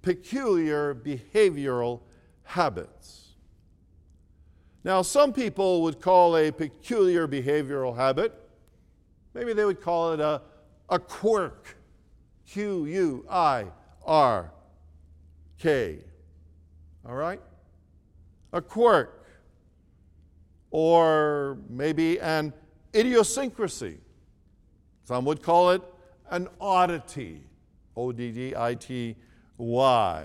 Peculiar 0.00 0.94
behavioral 0.94 2.00
habits. 2.44 3.27
Now, 4.84 5.02
some 5.02 5.32
people 5.32 5.82
would 5.82 6.00
call 6.00 6.36
a 6.36 6.50
peculiar 6.50 7.26
behavioral 7.28 7.96
habit, 7.96 8.32
maybe 9.34 9.52
they 9.52 9.64
would 9.64 9.80
call 9.80 10.12
it 10.12 10.20
a, 10.20 10.42
a 10.88 10.98
quirk. 10.98 11.76
Q 12.46 12.86
U 12.86 13.26
I 13.28 13.66
R 14.06 14.52
K. 15.58 15.98
All 17.06 17.14
right? 17.14 17.40
A 18.54 18.62
quirk. 18.62 19.26
Or 20.70 21.58
maybe 21.68 22.18
an 22.20 22.54
idiosyncrasy. 22.94 23.98
Some 25.04 25.26
would 25.26 25.42
call 25.42 25.72
it 25.72 25.82
an 26.30 26.48
oddity. 26.60 27.42
O 27.96 28.12
D 28.12 28.30
D 28.30 28.54
I 28.56 28.74
T 28.74 29.16
Y. 29.58 30.24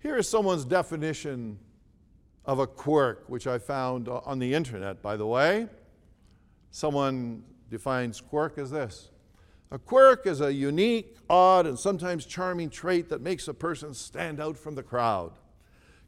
Here 0.00 0.16
is 0.16 0.26
someone's 0.26 0.64
definition 0.64 1.58
of 2.46 2.58
a 2.58 2.66
quirk, 2.66 3.24
which 3.28 3.46
I 3.46 3.58
found 3.58 4.08
on 4.08 4.38
the 4.38 4.54
internet, 4.54 5.02
by 5.02 5.18
the 5.18 5.26
way. 5.26 5.68
Someone 6.70 7.44
defines 7.68 8.20
quirk 8.20 8.56
as 8.56 8.70
this 8.70 9.10
A 9.70 9.78
quirk 9.78 10.26
is 10.26 10.40
a 10.40 10.52
unique, 10.52 11.16
odd, 11.28 11.66
and 11.66 11.78
sometimes 11.78 12.24
charming 12.24 12.70
trait 12.70 13.10
that 13.10 13.20
makes 13.20 13.46
a 13.46 13.52
person 13.52 13.92
stand 13.92 14.40
out 14.40 14.56
from 14.56 14.74
the 14.74 14.82
crowd. 14.82 15.32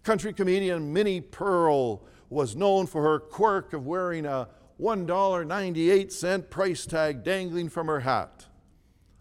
Country 0.02 0.32
comedian 0.32 0.90
Minnie 0.90 1.20
Pearl 1.20 2.02
was 2.30 2.56
known 2.56 2.86
for 2.86 3.02
her 3.02 3.18
quirk 3.18 3.74
of 3.74 3.86
wearing 3.86 4.24
a 4.24 4.48
$1.98 4.80 6.48
price 6.48 6.86
tag 6.86 7.22
dangling 7.22 7.68
from 7.68 7.88
her 7.88 8.00
hat. 8.00 8.46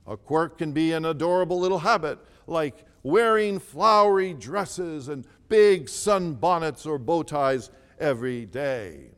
A 0.08 0.16
quirk 0.16 0.58
can 0.58 0.72
be 0.72 0.94
an 0.94 1.04
adorable 1.04 1.60
little 1.60 1.80
habit, 1.80 2.20
like 2.48 2.86
wearing 3.04 3.60
flowery 3.60 4.34
dresses 4.34 5.08
and 5.08 5.26
big 5.50 5.88
sunbonnets 5.88 6.86
or 6.86 6.98
bow 6.98 7.24
ties 7.24 7.72
every 8.00 8.46
day. 8.46 9.12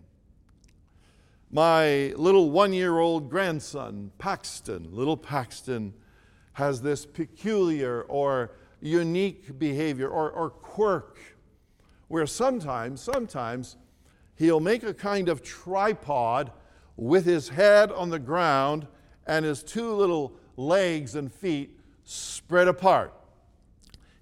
My 1.52 2.14
little 2.16 2.50
one 2.50 2.74
year 2.74 3.00
old 3.00 3.30
grandson, 3.30 4.12
Paxton, 4.18 4.88
little 4.92 5.18
Paxton, 5.18 5.94
has 6.54 6.82
this 6.82 7.06
peculiar 7.06 8.04
or 8.04 8.52
unique 8.82 9.58
behavior 9.60 10.08
or, 10.08 10.30
or 10.32 10.50
quirk 10.50 11.20
where 12.08 12.28
sometimes, 12.28 13.02
sometimes 13.02 13.78
he'll 14.36 14.60
make 14.60 14.84
a 14.84 14.94
kind 14.94 15.30
of 15.30 15.42
tripod 15.42 16.52
with 16.96 17.26
his 17.26 17.50
head 17.50 17.92
on 17.92 18.10
the 18.10 18.20
ground 18.20 18.88
and 19.26 19.46
his 19.46 19.64
two 19.64 19.92
little 19.94 20.34
legs 20.58 21.16
and 21.16 21.32
feet 21.32 21.80
spread 22.04 22.68
apart. 22.68 23.14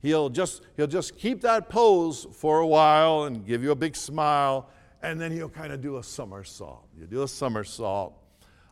He'll 0.02 0.30
just, 0.30 0.64
he'll 0.78 0.88
just 0.88 1.18
keep 1.18 1.42
that 1.42 1.70
pose 1.70 2.26
for 2.34 2.60
a 2.60 2.68
while 2.68 3.24
and 3.24 3.46
give 3.46 3.64
you 3.64 3.72
a 3.72 3.76
big 3.76 3.96
smile, 3.96 4.70
and 5.02 5.20
then 5.20 5.32
he'll 5.32 5.50
kind 5.50 5.72
of 5.72 5.82
do 5.82 5.98
a 5.98 6.04
somersault. 6.04 6.88
You 6.98 7.06
do 7.06 7.24
a 7.24 7.28
somersault. 7.28 8.14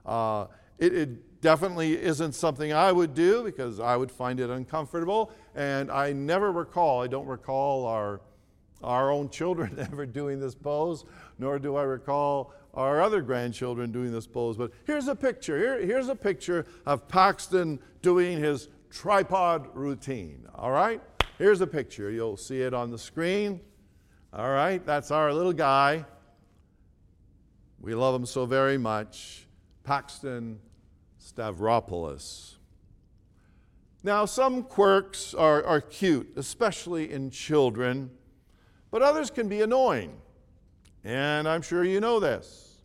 Uh, 0.05 0.47
it, 0.77 0.93
it 0.93 1.41
definitely 1.41 2.01
isn't 2.01 2.33
something 2.33 2.73
I 2.73 2.91
would 2.91 3.13
do 3.13 3.43
because 3.43 3.79
I 3.79 3.95
would 3.95 4.11
find 4.11 4.39
it 4.39 4.49
uncomfortable, 4.49 5.31
and 5.55 5.91
I 5.91 6.13
never 6.13 6.51
recall, 6.51 7.01
I 7.01 7.07
don't 7.07 7.27
recall 7.27 7.85
our 7.85 8.21
our 8.83 9.11
own 9.11 9.29
children 9.29 9.75
ever 9.91 10.05
doing 10.05 10.39
this 10.39 10.55
pose, 10.55 11.05
nor 11.37 11.59
do 11.59 11.75
I 11.75 11.83
recall 11.83 12.53
our 12.73 13.01
other 13.01 13.21
grandchildren 13.21 13.91
doing 13.91 14.11
this 14.11 14.27
pose. 14.27 14.57
But 14.57 14.71
here's 14.85 15.07
a 15.07 15.15
picture. 15.15 15.57
Here, 15.57 15.85
here's 15.85 16.09
a 16.09 16.15
picture 16.15 16.65
of 16.85 17.07
Paxton 17.07 17.79
doing 18.01 18.39
his 18.39 18.69
tripod 18.89 19.67
routine. 19.73 20.45
All 20.55 20.71
right? 20.71 21.01
Here's 21.39 21.61
a 21.61 21.67
picture. 21.67 22.11
You'll 22.11 22.37
see 22.37 22.61
it 22.61 22.75
on 22.75 22.91
the 22.91 22.99
screen. 22.99 23.61
All 24.31 24.51
right? 24.51 24.85
That's 24.85 25.09
our 25.09 25.33
little 25.33 25.53
guy. 25.53 26.05
We 27.81 27.95
love 27.95 28.13
him 28.13 28.27
so 28.27 28.45
very 28.45 28.77
much. 28.77 29.47
Paxton 29.83 30.59
Stavropoulos. 31.19 32.57
Now, 34.03 34.25
some 34.25 34.61
quirks 34.61 35.33
are, 35.33 35.63
are 35.63 35.81
cute, 35.81 36.33
especially 36.35 37.11
in 37.11 37.31
children 37.31 38.11
but 38.91 39.01
others 39.01 39.29
can 39.29 39.47
be 39.47 39.61
annoying. 39.61 40.17
And 41.03 41.47
I'm 41.47 41.61
sure 41.61 41.83
you 41.83 41.99
know 41.99 42.19
this. 42.19 42.81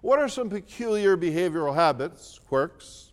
What 0.00 0.18
are 0.18 0.28
some 0.28 0.48
peculiar 0.48 1.16
behavioral 1.16 1.74
habits, 1.74 2.40
quirks, 2.48 3.12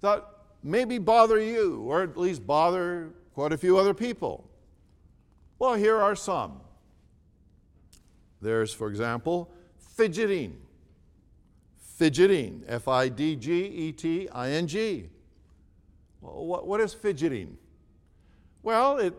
that 0.00 0.24
maybe 0.62 0.98
bother 0.98 1.40
you, 1.40 1.80
or 1.82 2.02
at 2.02 2.16
least 2.16 2.46
bother 2.46 3.10
quite 3.34 3.52
a 3.52 3.58
few 3.58 3.76
other 3.76 3.92
people? 3.92 4.48
Well, 5.58 5.74
here 5.74 6.00
are 6.00 6.14
some. 6.14 6.60
There's, 8.40 8.72
for 8.72 8.88
example, 8.88 9.50
fidgeting. 9.78 10.60
Fidgeting, 11.78 12.64
F 12.66 12.88
I 12.88 13.08
D 13.08 13.36
G 13.36 13.64
E 13.66 13.92
T 13.92 14.28
I 14.30 14.50
N 14.50 14.66
G. 14.66 15.08
Well, 16.20 16.44
what, 16.46 16.66
what 16.66 16.80
is 16.80 16.94
fidgeting? 16.94 17.56
Well, 18.62 18.98
it 18.98 19.14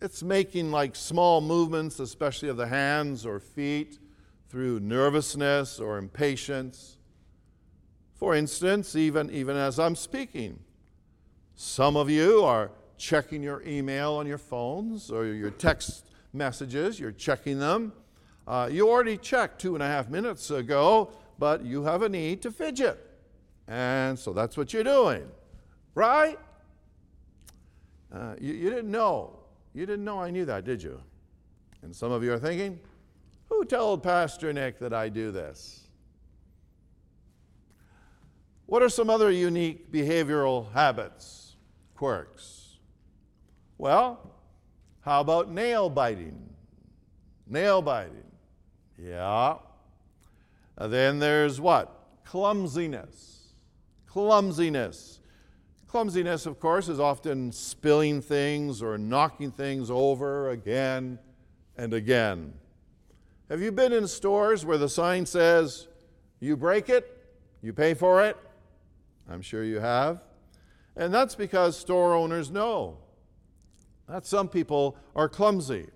it's 0.00 0.22
making 0.22 0.70
like 0.70 0.94
small 0.94 1.40
movements, 1.40 1.98
especially 1.98 2.48
of 2.48 2.56
the 2.56 2.66
hands 2.66 3.24
or 3.24 3.40
feet, 3.40 3.98
through 4.48 4.80
nervousness 4.80 5.80
or 5.80 5.96
impatience. 5.96 6.98
For 8.14 8.34
instance, 8.34 8.94
even, 8.96 9.30
even 9.30 9.56
as 9.56 9.78
I'm 9.78 9.96
speaking, 9.96 10.60
some 11.54 11.96
of 11.96 12.10
you 12.10 12.44
are 12.44 12.70
checking 12.96 13.42
your 13.42 13.62
email 13.66 14.12
on 14.12 14.26
your 14.26 14.38
phones 14.38 15.10
or 15.10 15.26
your 15.26 15.50
text 15.50 16.06
messages, 16.32 16.98
you're 16.98 17.12
checking 17.12 17.58
them. 17.58 17.92
Uh, 18.46 18.68
you 18.70 18.88
already 18.88 19.16
checked 19.16 19.60
two 19.60 19.74
and 19.74 19.82
a 19.82 19.86
half 19.86 20.08
minutes 20.08 20.50
ago, 20.50 21.10
but 21.38 21.64
you 21.64 21.82
have 21.84 22.02
a 22.02 22.08
need 22.08 22.42
to 22.42 22.50
fidget. 22.50 22.98
And 23.66 24.18
so 24.18 24.32
that's 24.32 24.56
what 24.56 24.72
you're 24.72 24.84
doing, 24.84 25.26
right? 25.94 26.38
Uh, 28.12 28.34
you, 28.40 28.52
you 28.52 28.70
didn't 28.70 28.90
know 28.90 29.38
you 29.74 29.86
didn't 29.86 30.04
know 30.04 30.20
I 30.20 30.30
knew 30.30 30.44
that, 30.44 30.64
did 30.64 30.82
you? 30.82 31.00
And 31.82 31.94
some 31.94 32.12
of 32.12 32.22
you 32.22 32.32
are 32.32 32.38
thinking, 32.38 32.78
who 33.48 33.64
told 33.64 34.02
Pastor 34.02 34.52
Nick 34.52 34.78
that 34.78 34.94
I 34.94 35.08
do 35.08 35.32
this? 35.32 35.88
What 38.66 38.82
are 38.82 38.88
some 38.88 39.10
other 39.10 39.30
unique 39.30 39.92
behavioral 39.92 40.72
habits, 40.72 41.56
quirks? 41.96 42.53
Well, 43.78 44.34
how 45.00 45.20
about 45.20 45.50
nail 45.50 45.90
biting? 45.90 46.38
Nail 47.46 47.82
biting. 47.82 48.24
Yeah. 48.98 49.56
And 50.76 50.92
then 50.92 51.18
there's 51.18 51.60
what? 51.60 52.24
Clumsiness. 52.24 53.52
Clumsiness. 54.06 55.18
Clumsiness, 55.86 56.46
of 56.46 56.58
course, 56.58 56.88
is 56.88 56.98
often 56.98 57.52
spilling 57.52 58.20
things 58.22 58.82
or 58.82 58.98
knocking 58.98 59.50
things 59.50 59.90
over 59.90 60.50
again 60.50 61.18
and 61.76 61.92
again. 61.92 62.54
Have 63.48 63.60
you 63.60 63.70
been 63.70 63.92
in 63.92 64.08
stores 64.08 64.64
where 64.64 64.78
the 64.78 64.88
sign 64.88 65.26
says, 65.26 65.86
you 66.40 66.56
break 66.56 66.88
it, 66.88 67.24
you 67.62 67.72
pay 67.72 67.94
for 67.94 68.24
it? 68.24 68.36
I'm 69.28 69.42
sure 69.42 69.62
you 69.62 69.80
have. 69.80 70.22
And 70.96 71.12
that's 71.12 71.34
because 71.34 71.76
store 71.76 72.14
owners 72.14 72.50
know 72.50 72.98
that 74.08 74.26
some 74.26 74.48
people 74.48 74.96
are 75.14 75.28
clumsy. 75.28 75.88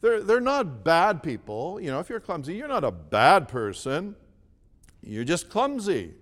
They're, 0.00 0.22
they're 0.22 0.40
not 0.40 0.84
bad 0.84 1.22
people. 1.22 1.80
You 1.80 1.90
know, 1.90 2.00
if 2.00 2.08
you're 2.08 2.20
clumsy, 2.20 2.54
you're 2.54 2.68
not 2.68 2.84
a 2.84 2.92
bad 2.92 3.48
person. 3.48 4.14
You're 5.02 5.24
just 5.24 5.48
clumsy. 5.48 6.14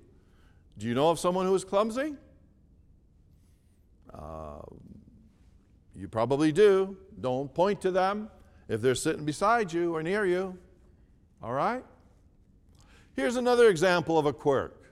Do 0.79 0.87
you 0.87 0.95
know 0.95 1.11
of 1.11 1.19
someone 1.19 1.47
who 1.47 1.55
is 1.55 1.65
clumsy? 1.65 2.15
Uh, 4.13 4.63
you 5.95 6.09
probably 6.09 6.53
do. 6.53 6.97
Don't 7.21 7.53
point 7.53 7.81
to 7.83 7.91
them 7.91 8.31
if 8.69 8.81
they're 8.81 8.95
sitting 8.95 9.25
beside 9.25 9.73
you 9.73 9.95
or 9.95 10.03
near 10.03 10.27
you. 10.27 10.59
All 11.43 11.53
right? 11.53 11.85
Here's 13.15 13.37
another 13.37 13.69
example 13.69 14.19
of 14.19 14.27
a 14.27 14.33
quirk 14.33 14.83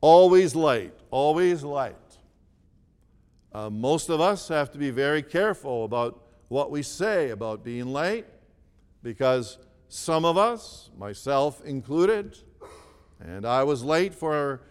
always 0.00 0.54
late, 0.56 0.92
always 1.10 1.62
late. 1.62 1.94
Uh, 3.54 3.68
most 3.68 4.08
of 4.08 4.18
us 4.18 4.48
have 4.48 4.70
to 4.72 4.78
be 4.78 4.90
very 4.90 5.22
careful 5.22 5.84
about 5.84 6.22
what 6.48 6.70
we 6.70 6.82
say 6.82 7.30
about 7.30 7.62
being 7.62 7.92
late 7.92 8.24
because 9.02 9.58
some 9.88 10.24
of 10.24 10.38
us, 10.38 10.90
myself 10.96 11.62
included, 11.62 12.38
and 13.20 13.44
I 13.44 13.62
was 13.64 13.84
late 13.84 14.14
for 14.14 14.62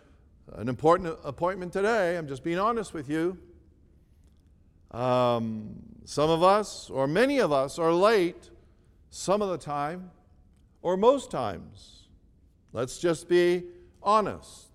an 0.54 0.68
important 0.68 1.16
appointment 1.24 1.72
today. 1.72 2.18
I'm 2.18 2.28
just 2.28 2.44
being 2.44 2.58
honest 2.58 2.92
with 2.92 3.08
you. 3.08 3.38
Um, 4.90 5.76
some 6.06 6.32
of 6.32 6.42
us, 6.42 6.90
or 6.90 7.08
many 7.08 7.38
of 7.38 7.52
us, 7.52 7.78
are 7.78 7.94
late 7.94 8.50
some 9.12 9.44
of 9.44 9.50
the 9.50 9.60
time, 9.60 10.10
or 10.82 10.98
most 10.98 11.30
times. 11.30 12.08
Let's 12.74 12.98
just 12.98 13.30
be 13.30 13.64
honest. 14.02 14.70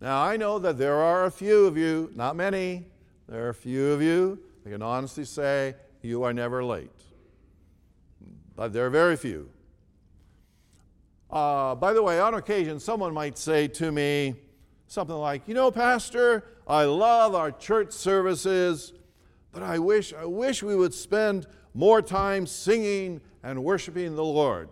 Now, 0.00 0.22
I 0.22 0.36
know 0.36 0.60
that 0.60 0.78
there 0.78 1.02
are 1.02 1.24
a 1.24 1.30
few 1.32 1.66
of 1.66 1.76
you, 1.76 2.12
not 2.14 2.36
many, 2.36 2.86
there 3.30 3.46
are 3.46 3.50
a 3.50 3.54
few 3.54 3.92
of 3.92 4.02
you 4.02 4.38
I 4.66 4.70
can 4.70 4.82
honestly 4.82 5.24
say 5.24 5.74
you 6.02 6.22
are 6.24 6.32
never 6.32 6.62
late. 6.62 6.90
But 8.54 8.72
there 8.72 8.84
are 8.86 8.90
very 8.90 9.16
few. 9.16 9.48
Uh, 11.30 11.74
by 11.74 11.92
the 11.92 12.02
way, 12.02 12.20
on 12.20 12.34
occasion, 12.34 12.78
someone 12.78 13.14
might 13.14 13.38
say 13.38 13.68
to 13.68 13.90
me, 13.90 14.34
something 14.86 15.16
like, 15.16 15.46
You 15.46 15.54
know, 15.54 15.70
Pastor, 15.70 16.44
I 16.66 16.84
love 16.84 17.34
our 17.34 17.50
church 17.50 17.92
services, 17.92 18.92
but 19.52 19.62
I 19.62 19.78
wish, 19.78 20.12
I 20.12 20.24
wish 20.24 20.62
we 20.62 20.76
would 20.76 20.92
spend 20.92 21.46
more 21.72 22.02
time 22.02 22.46
singing 22.46 23.20
and 23.42 23.64
worshiping 23.64 24.14
the 24.16 24.24
Lord. 24.24 24.68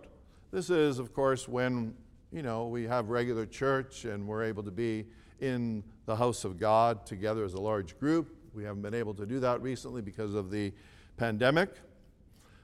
This 0.51 0.69
is, 0.69 0.99
of 0.99 1.13
course, 1.13 1.47
when 1.47 1.95
you 2.31 2.43
know, 2.43 2.67
we 2.67 2.83
have 2.83 3.09
regular 3.09 3.45
church 3.45 4.05
and 4.05 4.27
we're 4.27 4.43
able 4.43 4.61
to 4.63 4.71
be 4.71 5.07
in 5.39 5.83
the 6.05 6.15
house 6.15 6.43
of 6.43 6.59
God 6.59 7.05
together 7.05 7.43
as 7.43 7.53
a 7.53 7.61
large 7.61 7.97
group. 7.99 8.35
We 8.53 8.63
haven't 8.63 8.81
been 8.81 8.93
able 8.93 9.13
to 9.15 9.25
do 9.25 9.39
that 9.39 9.61
recently 9.61 10.01
because 10.01 10.33
of 10.33 10.51
the 10.51 10.73
pandemic. 11.17 11.69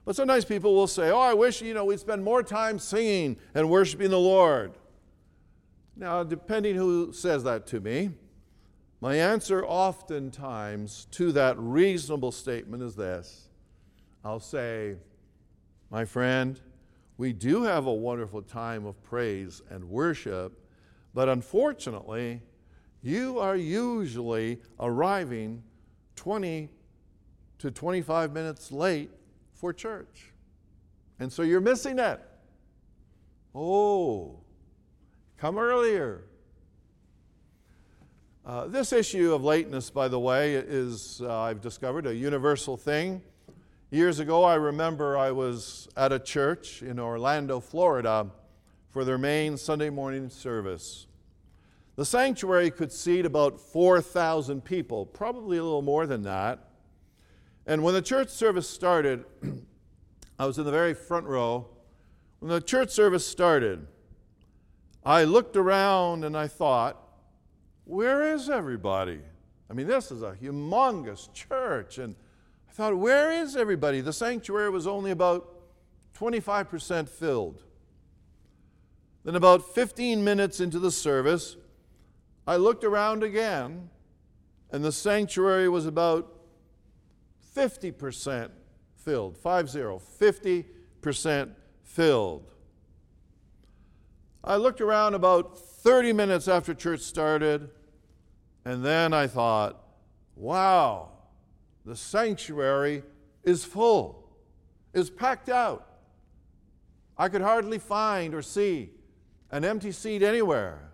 But 0.05 0.15
sometimes 0.15 0.45
people 0.45 0.75
will 0.75 0.87
say, 0.87 1.11
Oh, 1.11 1.19
I 1.19 1.33
wish, 1.33 1.61
you 1.61 1.73
know, 1.73 1.85
we'd 1.85 1.99
spend 1.99 2.23
more 2.23 2.43
time 2.43 2.79
singing 2.79 3.37
and 3.53 3.69
worshiping 3.69 4.11
the 4.11 4.19
Lord. 4.19 4.73
Now, 5.95 6.23
depending 6.23 6.75
who 6.75 7.13
says 7.13 7.43
that 7.43 7.65
to 7.67 7.79
me, 7.79 8.11
my 9.01 9.15
answer 9.15 9.65
oftentimes 9.65 11.07
to 11.11 11.31
that 11.33 11.57
reasonable 11.57 12.31
statement 12.31 12.83
is 12.83 12.95
this 12.95 13.49
I'll 14.23 14.39
say, 14.39 14.95
My 15.89 16.05
friend, 16.05 16.59
we 17.17 17.31
do 17.31 17.63
have 17.63 17.85
a 17.85 17.93
wonderful 17.93 18.41
time 18.41 18.85
of 18.85 19.01
praise 19.03 19.61
and 19.69 19.89
worship, 19.89 20.59
but 21.13 21.29
unfortunately, 21.29 22.41
you 23.01 23.39
are 23.39 23.55
usually 23.55 24.59
arriving 24.79 25.63
20 26.15 26.69
to 27.59 27.71
25 27.71 28.33
minutes 28.33 28.71
late 28.71 29.09
for 29.53 29.73
church. 29.73 30.31
And 31.19 31.31
so 31.31 31.41
you're 31.41 31.61
missing 31.61 31.99
it. 31.99 32.19
Oh, 33.53 34.39
come 35.37 35.57
earlier. 35.57 36.25
Uh, 38.45 38.67
this 38.67 38.93
issue 38.93 39.33
of 39.33 39.43
lateness, 39.43 39.89
by 39.89 40.07
the 40.07 40.19
way, 40.19 40.53
is, 40.53 41.21
uh, 41.23 41.41
I've 41.41 41.61
discovered, 41.61 42.05
a 42.05 42.13
universal 42.13 42.77
thing. 42.77 43.21
Years 43.89 44.19
ago, 44.19 44.43
I 44.43 44.55
remember 44.55 45.17
I 45.17 45.31
was 45.31 45.87
at 45.95 46.11
a 46.11 46.19
church 46.19 46.83
in 46.83 46.99
Orlando, 46.99 47.59
Florida, 47.59 48.27
for 48.89 49.03
their 49.03 49.17
main 49.17 49.57
Sunday 49.57 49.89
morning 49.89 50.29
service. 50.29 51.07
The 51.95 52.05
sanctuary 52.05 52.71
could 52.71 52.91
seat 52.91 53.25
about 53.25 53.59
4,000 53.59 54.63
people, 54.63 55.05
probably 55.05 55.57
a 55.57 55.63
little 55.63 55.81
more 55.81 56.05
than 56.05 56.23
that. 56.23 56.59
And 57.65 57.83
when 57.83 57.93
the 57.93 58.01
church 58.01 58.29
service 58.29 58.69
started, 58.69 59.23
I 60.39 60.45
was 60.45 60.57
in 60.57 60.65
the 60.65 60.71
very 60.71 60.93
front 60.93 61.25
row. 61.25 61.67
When 62.39 62.51
the 62.51 62.59
church 62.59 62.89
service 62.91 63.25
started, 63.25 63.87
I 65.05 65.23
looked 65.23 65.55
around 65.55 66.25
and 66.25 66.35
I 66.37 66.47
thought, 66.47 67.01
where 67.85 68.33
is 68.33 68.49
everybody? 68.49 69.21
I 69.69 69.73
mean, 69.73 69.87
this 69.87 70.11
is 70.11 70.21
a 70.21 70.33
humongous 70.33 71.31
church. 71.33 71.97
And 71.97 72.15
I 72.69 72.73
thought, 72.73 72.97
where 72.97 73.31
is 73.31 73.55
everybody? 73.55 74.01
The 74.01 74.13
sanctuary 74.13 74.69
was 74.69 74.85
only 74.85 75.11
about 75.11 75.49
25% 76.19 77.07
filled. 77.07 77.63
Then, 79.23 79.35
about 79.35 79.73
15 79.73 80.23
minutes 80.23 80.59
into 80.59 80.77
the 80.77 80.91
service, 80.91 81.57
I 82.47 82.57
looked 82.57 82.83
around 82.83 83.23
again, 83.23 83.89
and 84.71 84.83
the 84.83 84.91
sanctuary 84.91 85.67
was 85.67 85.85
about 85.85 86.31
50% 87.55 88.49
filled. 88.95 89.37
5 89.37 89.69
0, 89.69 90.01
50% 90.19 91.51
filled. 91.83 92.51
I 94.43 94.57
looked 94.57 94.81
around 94.81 95.15
about 95.15 95.57
30 95.57 96.13
minutes 96.13 96.47
after 96.47 96.73
church 96.73 97.01
started, 97.01 97.69
and 98.63 98.85
then 98.85 99.11
I 99.13 99.25
thought, 99.25 99.81
wow, 100.35 101.11
the 101.83 101.95
sanctuary 101.95 103.03
is 103.43 103.65
full, 103.65 104.29
is 104.93 105.09
packed 105.09 105.49
out. 105.49 105.87
I 107.17 107.29
could 107.29 107.41
hardly 107.41 107.79
find 107.79 108.35
or 108.35 108.41
see 108.41 108.91
an 109.51 109.63
empty 109.63 109.91
seat 109.91 110.21
anywhere. 110.21 110.91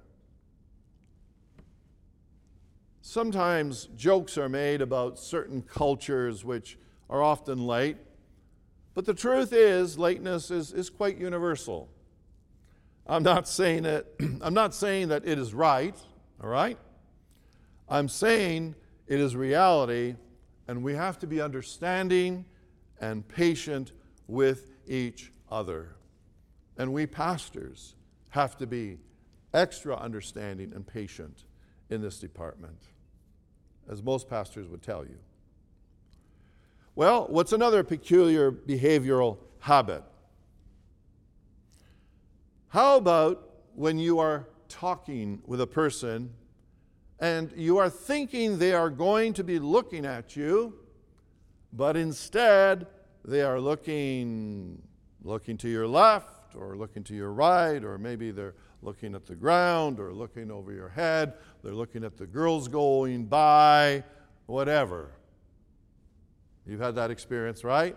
Sometimes 3.11 3.89
jokes 3.97 4.37
are 4.37 4.47
made 4.47 4.81
about 4.81 5.19
certain 5.19 5.63
cultures 5.63 6.45
which 6.45 6.77
are 7.09 7.21
often 7.21 7.67
late, 7.67 7.97
but 8.93 9.03
the 9.03 9.13
truth 9.13 9.51
is, 9.51 9.99
lateness 9.99 10.49
is, 10.49 10.71
is 10.71 10.89
quite 10.89 11.17
universal. 11.17 11.89
I'm 13.05 13.23
not 13.23 13.49
saying 13.49 13.83
it, 13.83 14.07
I'm 14.41 14.53
not 14.53 14.73
saying 14.73 15.09
that 15.09 15.27
it 15.27 15.37
is 15.37 15.53
right, 15.53 15.93
all 16.41 16.49
right? 16.49 16.77
I'm 17.89 18.07
saying 18.07 18.75
it 19.07 19.19
is 19.19 19.35
reality, 19.35 20.15
and 20.69 20.81
we 20.81 20.93
have 20.93 21.19
to 21.19 21.27
be 21.27 21.41
understanding 21.41 22.45
and 23.01 23.27
patient 23.27 23.91
with 24.29 24.71
each 24.87 25.33
other. 25.49 25.97
And 26.77 26.93
we 26.93 27.07
pastors 27.07 27.95
have 28.29 28.57
to 28.59 28.65
be 28.65 28.99
extra 29.53 29.97
understanding 29.97 30.71
and 30.73 30.87
patient 30.87 31.43
in 31.89 32.01
this 32.01 32.17
department, 32.19 32.79
as 33.89 34.01
most 34.03 34.29
pastors 34.29 34.67
would 34.67 34.81
tell 34.81 35.03
you. 35.03 35.17
Well, 36.95 37.27
what's 37.29 37.53
another 37.53 37.83
peculiar 37.83 38.51
behavioral 38.51 39.37
habit? 39.59 40.03
How 42.69 42.97
about 42.97 43.49
when 43.75 43.97
you 43.97 44.19
are 44.19 44.47
talking 44.67 45.41
with 45.45 45.61
a 45.61 45.67
person 45.67 46.31
and 47.19 47.51
you 47.55 47.77
are 47.77 47.89
thinking 47.89 48.57
they 48.57 48.73
are 48.73 48.89
going 48.89 49.33
to 49.33 49.43
be 49.43 49.59
looking 49.59 50.05
at 50.05 50.35
you, 50.35 50.73
but 51.73 51.95
instead 51.95 52.87
they 53.23 53.41
are 53.41 53.59
looking 53.59 54.81
looking 55.23 55.55
to 55.55 55.69
your 55.69 55.87
left 55.87 56.55
or 56.55 56.75
looking 56.75 57.03
to 57.03 57.13
your 57.13 57.31
right 57.31 57.83
or 57.83 57.97
maybe 57.97 58.31
they're 58.31 58.55
looking 58.81 59.15
at 59.15 59.25
the 59.25 59.35
ground 59.35 59.99
or 59.99 60.13
looking 60.13 60.51
over 60.51 60.71
your 60.71 60.89
head, 60.89 61.33
they're 61.63 61.73
looking 61.73 62.03
at 62.03 62.17
the 62.17 62.25
girls 62.25 62.67
going 62.67 63.25
by, 63.25 64.03
whatever. 64.47 65.11
You've 66.65 66.79
had 66.79 66.95
that 66.95 67.11
experience, 67.11 67.63
right? 67.63 67.95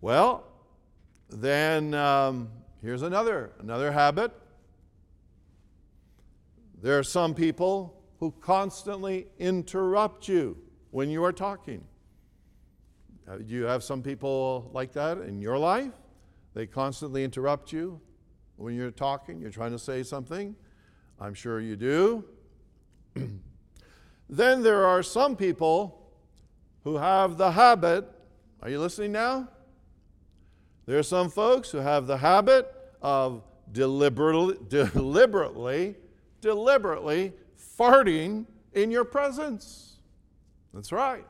Well, 0.00 0.44
then 1.28 1.94
um, 1.94 2.50
here's 2.82 3.02
another, 3.02 3.52
another 3.60 3.92
habit. 3.92 4.32
There 6.80 6.98
are 6.98 7.04
some 7.04 7.34
people 7.34 8.02
who 8.18 8.32
constantly 8.40 9.26
interrupt 9.38 10.28
you 10.28 10.58
when 10.90 11.10
you 11.10 11.24
are 11.24 11.32
talking. 11.32 11.84
Uh, 13.28 13.38
do 13.38 13.54
you 13.54 13.64
have 13.64 13.84
some 13.84 14.02
people 14.02 14.70
like 14.72 14.92
that 14.92 15.18
in 15.18 15.40
your 15.40 15.58
life? 15.58 15.92
They 16.54 16.66
constantly 16.66 17.24
interrupt 17.24 17.72
you 17.72 18.00
when 18.62 18.76
you're 18.76 18.92
talking, 18.92 19.40
you're 19.40 19.50
trying 19.50 19.72
to 19.72 19.78
say 19.78 20.04
something. 20.04 20.54
I'm 21.20 21.34
sure 21.34 21.60
you 21.60 21.74
do. 21.74 22.24
then 24.30 24.62
there 24.62 24.86
are 24.86 25.02
some 25.02 25.36
people 25.36 26.10
who 26.84 26.96
have 26.96 27.36
the 27.36 27.50
habit, 27.50 28.08
are 28.62 28.70
you 28.70 28.78
listening 28.78 29.12
now? 29.12 29.48
There 30.86 30.98
are 30.98 31.02
some 31.02 31.28
folks 31.28 31.70
who 31.70 31.78
have 31.78 32.06
the 32.06 32.16
habit 32.16 32.72
of 33.02 33.42
deliberately, 33.72 34.56
deliberately, 34.68 35.96
deliberately 36.40 37.32
farting 37.78 38.46
in 38.74 38.90
your 38.90 39.04
presence. 39.04 39.96
That's 40.72 40.92
right. 40.92 41.26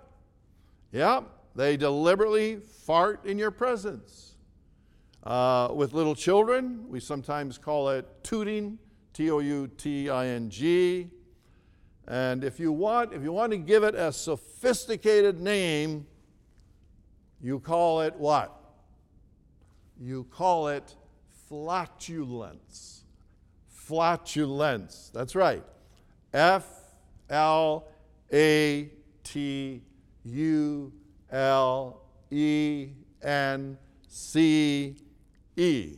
Yeah, 0.90 1.22
they 1.54 1.76
deliberately 1.76 2.56
fart 2.56 3.24
in 3.24 3.38
your 3.38 3.50
presence. 3.50 4.31
Uh, 5.22 5.68
with 5.72 5.92
little 5.92 6.16
children, 6.16 6.84
we 6.88 6.98
sometimes 6.98 7.56
call 7.56 7.90
it 7.90 8.06
tooting, 8.24 8.78
T 9.12 9.30
O 9.30 9.38
U 9.38 9.68
T 9.68 10.10
I 10.10 10.26
N 10.26 10.50
G. 10.50 11.10
And 12.08 12.42
if 12.42 12.58
you 12.58 12.72
want, 12.72 13.12
if 13.12 13.22
you 13.22 13.32
want 13.32 13.52
to 13.52 13.58
give 13.58 13.84
it 13.84 13.94
a 13.94 14.12
sophisticated 14.12 15.40
name, 15.40 16.06
you 17.40 17.60
call 17.60 18.00
it 18.00 18.14
what? 18.16 18.52
You 20.00 20.24
call 20.24 20.66
it 20.68 20.96
flatulence. 21.48 23.04
Flatulence. 23.68 25.12
That's 25.14 25.36
right. 25.36 25.62
F 26.34 26.66
L 27.30 27.86
A 28.32 28.90
T 29.22 29.82
U 30.24 30.92
L 31.30 32.02
E 32.32 32.88
N 33.22 33.78
C 34.08 34.96
E. 35.56 35.96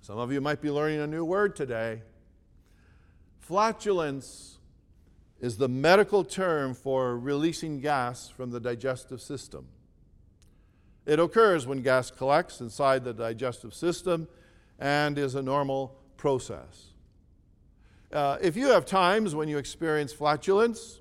Some 0.00 0.18
of 0.18 0.32
you 0.32 0.40
might 0.40 0.60
be 0.60 0.70
learning 0.70 1.00
a 1.00 1.06
new 1.06 1.24
word 1.24 1.56
today. 1.56 2.02
Flatulence 3.40 4.58
is 5.40 5.56
the 5.56 5.68
medical 5.68 6.24
term 6.24 6.74
for 6.74 7.18
releasing 7.18 7.80
gas 7.80 8.28
from 8.28 8.50
the 8.50 8.60
digestive 8.60 9.20
system. 9.20 9.66
It 11.06 11.18
occurs 11.18 11.66
when 11.66 11.82
gas 11.82 12.10
collects 12.10 12.60
inside 12.60 13.04
the 13.04 13.14
digestive 13.14 13.74
system 13.74 14.28
and 14.78 15.18
is 15.18 15.34
a 15.34 15.42
normal 15.42 15.96
process. 16.16 16.92
Uh, 18.12 18.38
if 18.40 18.56
you 18.56 18.68
have 18.68 18.86
times 18.86 19.34
when 19.34 19.48
you 19.48 19.58
experience 19.58 20.12
flatulence, 20.12 21.00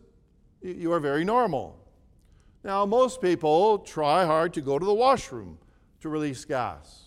you 0.61 0.91
are 0.91 0.99
very 0.99 1.23
normal. 1.23 1.77
Now, 2.63 2.85
most 2.85 3.21
people 3.21 3.79
try 3.79 4.25
hard 4.25 4.53
to 4.55 4.61
go 4.61 4.79
to 4.79 4.85
the 4.85 4.93
washroom 4.93 5.59
to 6.01 6.09
release 6.09 6.45
gas. 6.45 7.05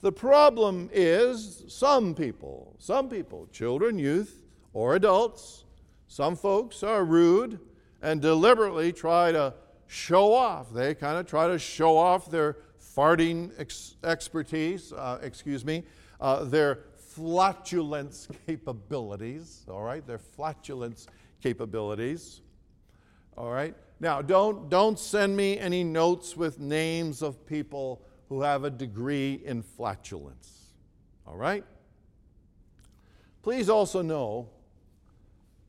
The 0.00 0.12
problem 0.12 0.90
is 0.92 1.64
some 1.68 2.14
people, 2.14 2.76
some 2.78 3.08
people, 3.08 3.48
children, 3.52 3.98
youth, 3.98 4.42
or 4.72 4.96
adults, 4.96 5.64
some 6.08 6.36
folks 6.36 6.82
are 6.82 7.04
rude 7.04 7.58
and 8.02 8.20
deliberately 8.20 8.92
try 8.92 9.32
to 9.32 9.54
show 9.86 10.34
off. 10.34 10.72
They 10.72 10.94
kind 10.94 11.18
of 11.18 11.26
try 11.26 11.48
to 11.48 11.58
show 11.58 11.96
off 11.96 12.30
their 12.30 12.58
farting 12.78 13.50
ex- 13.58 13.96
expertise, 14.04 14.92
uh, 14.92 15.18
excuse 15.22 15.64
me, 15.64 15.84
uh, 16.20 16.44
their 16.44 16.80
flatulence 16.96 18.28
capabilities, 18.46 19.64
all 19.70 19.82
right, 19.82 20.06
their 20.06 20.18
flatulence 20.18 21.06
capabilities, 21.42 22.42
all 23.36 23.50
right. 23.50 23.74
Now, 24.04 24.20
don't, 24.20 24.68
don't 24.68 24.98
send 24.98 25.34
me 25.34 25.58
any 25.58 25.82
notes 25.82 26.36
with 26.36 26.60
names 26.60 27.22
of 27.22 27.46
people 27.46 28.02
who 28.28 28.42
have 28.42 28.62
a 28.64 28.68
degree 28.68 29.40
in 29.46 29.62
flatulence, 29.62 30.74
all 31.26 31.38
right? 31.38 31.64
Please 33.40 33.70
also 33.70 34.02
know 34.02 34.50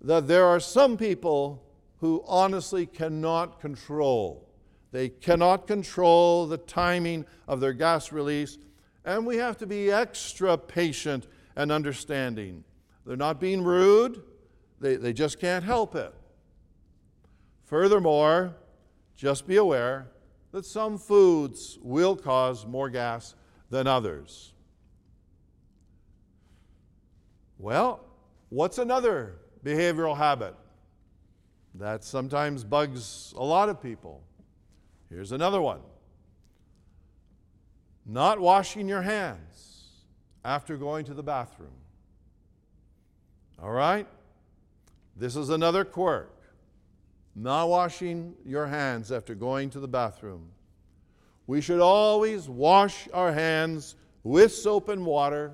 that 0.01 0.27
there 0.27 0.43
are 0.43 0.59
some 0.59 0.97
people 0.97 1.63
who 2.01 2.25
honestly 2.27 2.85
cannot 2.85 3.61
control. 3.61 4.49
They 4.91 5.07
cannot 5.07 5.65
control 5.65 6.45
the 6.45 6.57
timing 6.57 7.25
of 7.47 7.61
their 7.61 7.71
gas 7.71 8.11
release, 8.11 8.57
and 9.05 9.25
we 9.25 9.37
have 9.37 9.57
to 9.59 9.65
be 9.65 9.89
extra 9.93 10.57
patient 10.57 11.25
and 11.55 11.71
understanding. 11.71 12.65
They're 13.05 13.15
not 13.15 13.39
being 13.39 13.63
rude, 13.63 14.21
they, 14.81 14.97
they 14.97 15.13
just 15.13 15.39
can't 15.39 15.63
help 15.63 15.95
it. 15.95 16.13
Furthermore, 17.65 18.55
just 19.15 19.47
be 19.47 19.57
aware 19.57 20.07
that 20.51 20.65
some 20.65 20.97
foods 20.97 21.77
will 21.81 22.15
cause 22.15 22.65
more 22.65 22.89
gas 22.89 23.35
than 23.69 23.87
others. 23.87 24.53
Well, 27.57 28.05
what's 28.49 28.77
another 28.77 29.37
behavioral 29.63 30.15
habit 30.15 30.55
that 31.73 32.03
sometimes 32.03 32.63
bugs 32.63 33.33
a 33.35 33.43
lot 33.43 33.69
of 33.69 33.81
people? 33.81 34.21
Here's 35.09 35.31
another 35.31 35.61
one 35.61 35.81
not 38.05 38.39
washing 38.39 38.87
your 38.87 39.01
hands 39.01 40.03
after 40.43 40.77
going 40.77 41.05
to 41.05 41.13
the 41.15 41.23
bathroom. 41.23 41.71
All 43.59 43.71
right? 43.71 44.07
This 45.15 45.35
is 45.35 45.49
another 45.49 45.83
quirk. 45.83 46.34
Not 47.35 47.67
washing 47.67 48.35
your 48.45 48.67
hands 48.67 49.11
after 49.11 49.35
going 49.35 49.69
to 49.71 49.79
the 49.79 49.87
bathroom. 49.87 50.51
We 51.47 51.61
should 51.61 51.81
always 51.81 52.47
wash 52.47 53.07
our 53.13 53.33
hands 53.33 53.95
with 54.23 54.53
soap 54.53 54.89
and 54.89 55.05
water 55.05 55.53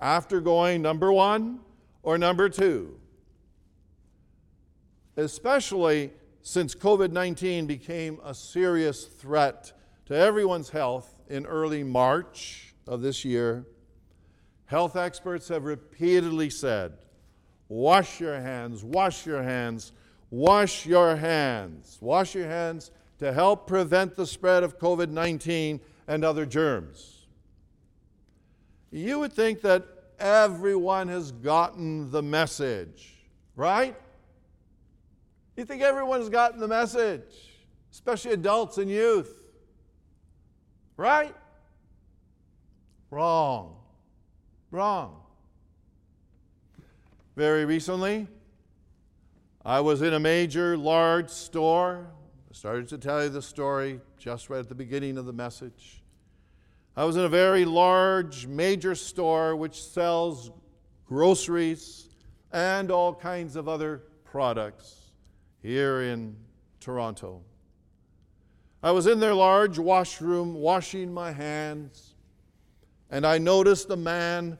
after 0.00 0.40
going, 0.40 0.82
number 0.82 1.12
one 1.12 1.60
or 2.02 2.18
number 2.18 2.48
two. 2.48 2.98
Especially 5.16 6.10
since 6.42 6.74
COVID 6.74 7.12
19 7.12 7.66
became 7.66 8.18
a 8.24 8.34
serious 8.34 9.04
threat 9.04 9.72
to 10.06 10.14
everyone's 10.14 10.70
health 10.70 11.20
in 11.28 11.46
early 11.46 11.84
March 11.84 12.74
of 12.86 13.00
this 13.00 13.24
year, 13.24 13.64
health 14.66 14.96
experts 14.96 15.48
have 15.48 15.64
repeatedly 15.64 16.50
said 16.50 16.94
wash 17.68 18.20
your 18.20 18.40
hands, 18.40 18.84
wash 18.84 19.24
your 19.24 19.42
hands, 19.42 19.92
wash 20.30 20.86
your 20.86 21.16
hands, 21.16 21.98
wash 22.00 22.34
your 22.34 22.46
hands 22.46 22.90
to 23.18 23.32
help 23.32 23.66
prevent 23.66 24.16
the 24.16 24.26
spread 24.26 24.62
of 24.62 24.78
COVID 24.78 25.10
19 25.10 25.80
and 26.06 26.24
other 26.24 26.46
germs. 26.46 27.26
You 28.90 29.18
would 29.20 29.32
think 29.32 29.60
that 29.62 29.84
everyone 30.18 31.08
has 31.08 31.32
gotten 31.32 32.10
the 32.10 32.22
message, 32.22 33.12
right? 33.56 33.96
You 35.56 35.64
think 35.64 35.82
everyone 35.82 36.20
has 36.20 36.28
gotten 36.28 36.60
the 36.60 36.68
message, 36.68 37.52
especially 37.92 38.32
adults 38.32 38.78
and 38.78 38.90
youth. 38.90 39.40
Right? 40.96 41.34
Wrong. 43.10 43.76
Wrong. 44.70 45.20
Very 47.36 47.64
recently, 47.64 48.28
I 49.66 49.80
was 49.80 50.02
in 50.02 50.12
a 50.12 50.20
major, 50.20 50.76
large 50.76 51.30
store. 51.30 52.06
I 52.50 52.54
started 52.54 52.86
to 52.88 52.98
tell 52.98 53.22
you 53.22 53.30
the 53.30 53.40
story 53.40 53.98
just 54.18 54.50
right 54.50 54.58
at 54.58 54.68
the 54.68 54.74
beginning 54.74 55.16
of 55.16 55.24
the 55.24 55.32
message. 55.32 56.02
I 56.94 57.04
was 57.04 57.16
in 57.16 57.24
a 57.24 57.30
very 57.30 57.64
large, 57.64 58.46
major 58.46 58.94
store 58.94 59.56
which 59.56 59.82
sells 59.82 60.50
groceries 61.06 62.10
and 62.52 62.90
all 62.90 63.14
kinds 63.14 63.56
of 63.56 63.66
other 63.66 64.02
products 64.22 65.12
here 65.62 66.02
in 66.02 66.36
Toronto. 66.78 67.40
I 68.82 68.90
was 68.90 69.06
in 69.06 69.18
their 69.18 69.32
large 69.32 69.78
washroom 69.78 70.52
washing 70.52 71.10
my 71.10 71.32
hands, 71.32 72.16
and 73.08 73.26
I 73.26 73.38
noticed 73.38 73.88
a 73.88 73.96
man 73.96 74.58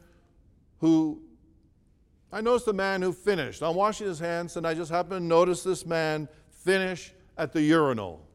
who 0.79 1.21
I 2.33 2.41
noticed 2.41 2.67
a 2.69 2.73
man 2.73 3.03
who 3.03 3.13
finished. 3.13 3.63
I'm 3.63 3.77
washing 3.77 4.07
his 4.07 4.19
hands, 4.19 4.57
and 4.57 4.67
I 4.67 4.75
just 4.75 4.91
happened 4.91 5.21
to 5.21 5.25
notice 5.25 5.63
this 5.63 5.87
man 5.87 6.29
finish 6.51 7.13
at 7.39 7.53
the 7.53 7.63
urinal. 7.63 8.27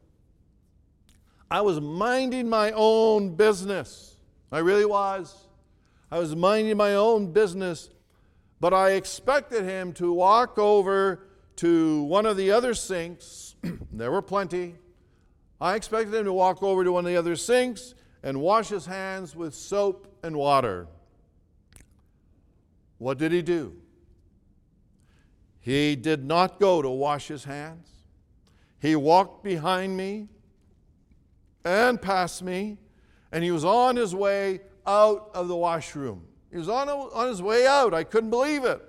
I 1.52 1.62
was 1.62 1.82
minding 1.82 2.48
my 2.48 2.72
own 2.72 3.36
business. 3.36 4.16
I 4.52 4.60
really 4.60 4.86
was. 4.86 5.48
I 6.12 6.20
was 6.20 6.36
minding 6.36 6.78
my 6.78 6.96
own 6.96 7.34
business, 7.34 7.90
but 8.60 8.74
I 8.74 8.92
expected 8.92 9.64
him 9.64 9.94
to 9.94 10.14
walk 10.14 10.58
over 10.58 11.28
to 11.58 12.04
one 12.04 12.26
of 12.26 12.38
the 12.38 12.52
other 12.52 12.74
sinks. 12.74 13.56
there 13.92 14.12
were 14.12 14.22
plenty 14.22 14.76
I 15.62 15.76
expected 15.76 16.14
him 16.14 16.26
to 16.26 16.34
walk 16.34 16.64
over 16.64 16.84
to 16.84 16.92
one 16.92 17.06
of 17.06 17.12
the 17.12 17.18
other 17.18 17.36
sinks 17.36 17.94
and 18.24 18.40
wash 18.40 18.70
his 18.70 18.86
hands 18.86 19.36
with 19.36 19.54
soap 19.54 20.08
and 20.24 20.36
water. 20.36 20.88
What 23.00 23.18
did 23.18 23.32
he 23.32 23.42
do? 23.42 23.76
He 25.60 25.96
did 25.96 26.24
not 26.24 26.60
go 26.60 26.82
to 26.82 26.90
wash 26.90 27.28
his 27.28 27.46
hands. 27.46 27.90
He 28.80 28.96
walked 28.96 29.44
behind 29.44 29.98
me 29.98 30.28
and 31.66 32.02
past 32.02 32.44
me, 32.44 32.78
and 33.32 33.44
he 33.44 33.52
was 33.52 33.66
on 33.66 33.96
his 33.96 34.14
way 34.14 34.62
out 34.86 35.32
of 35.34 35.48
the 35.48 35.56
washroom. 35.56 36.26
He 36.52 36.58
was 36.58 36.70
on, 36.70 36.90
on 36.90 37.28
his 37.28 37.42
way 37.42 37.68
out. 37.68 37.94
I 37.94 38.04
couldn't 38.04 38.30
believe 38.30 38.64
it. 38.64 38.82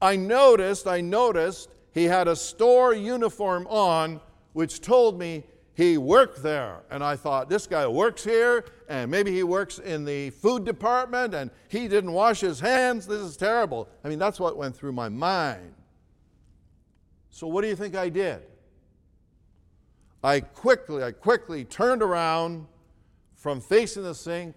I 0.00 0.16
noticed, 0.16 0.86
I 0.86 1.00
noticed 1.00 1.70
he 1.92 2.04
had 2.04 2.28
a 2.28 2.36
store 2.36 2.94
uniform 2.94 3.66
on 3.66 4.20
which 4.52 4.80
told 4.80 5.18
me 5.18 5.44
he 5.78 5.96
worked 5.96 6.42
there. 6.42 6.80
And 6.90 7.04
I 7.04 7.14
thought, 7.14 7.48
this 7.48 7.68
guy 7.68 7.86
works 7.86 8.24
here, 8.24 8.64
and 8.88 9.08
maybe 9.08 9.30
he 9.30 9.44
works 9.44 9.78
in 9.78 10.04
the 10.04 10.30
food 10.30 10.64
department, 10.64 11.34
and 11.34 11.52
he 11.68 11.86
didn't 11.86 12.10
wash 12.10 12.40
his 12.40 12.58
hands. 12.58 13.06
This 13.06 13.20
is 13.20 13.36
terrible. 13.36 13.88
I 14.02 14.08
mean, 14.08 14.18
that's 14.18 14.40
what 14.40 14.56
went 14.56 14.74
through 14.74 14.90
my 14.90 15.08
mind. 15.08 15.72
So, 17.30 17.46
what 17.46 17.62
do 17.62 17.68
you 17.68 17.76
think 17.76 17.94
I 17.94 18.08
did? 18.08 18.42
I 20.24 20.40
quickly, 20.40 21.04
I 21.04 21.12
quickly 21.12 21.64
turned 21.64 22.02
around 22.02 22.66
from 23.36 23.60
facing 23.60 24.02
the 24.02 24.16
sink, 24.16 24.56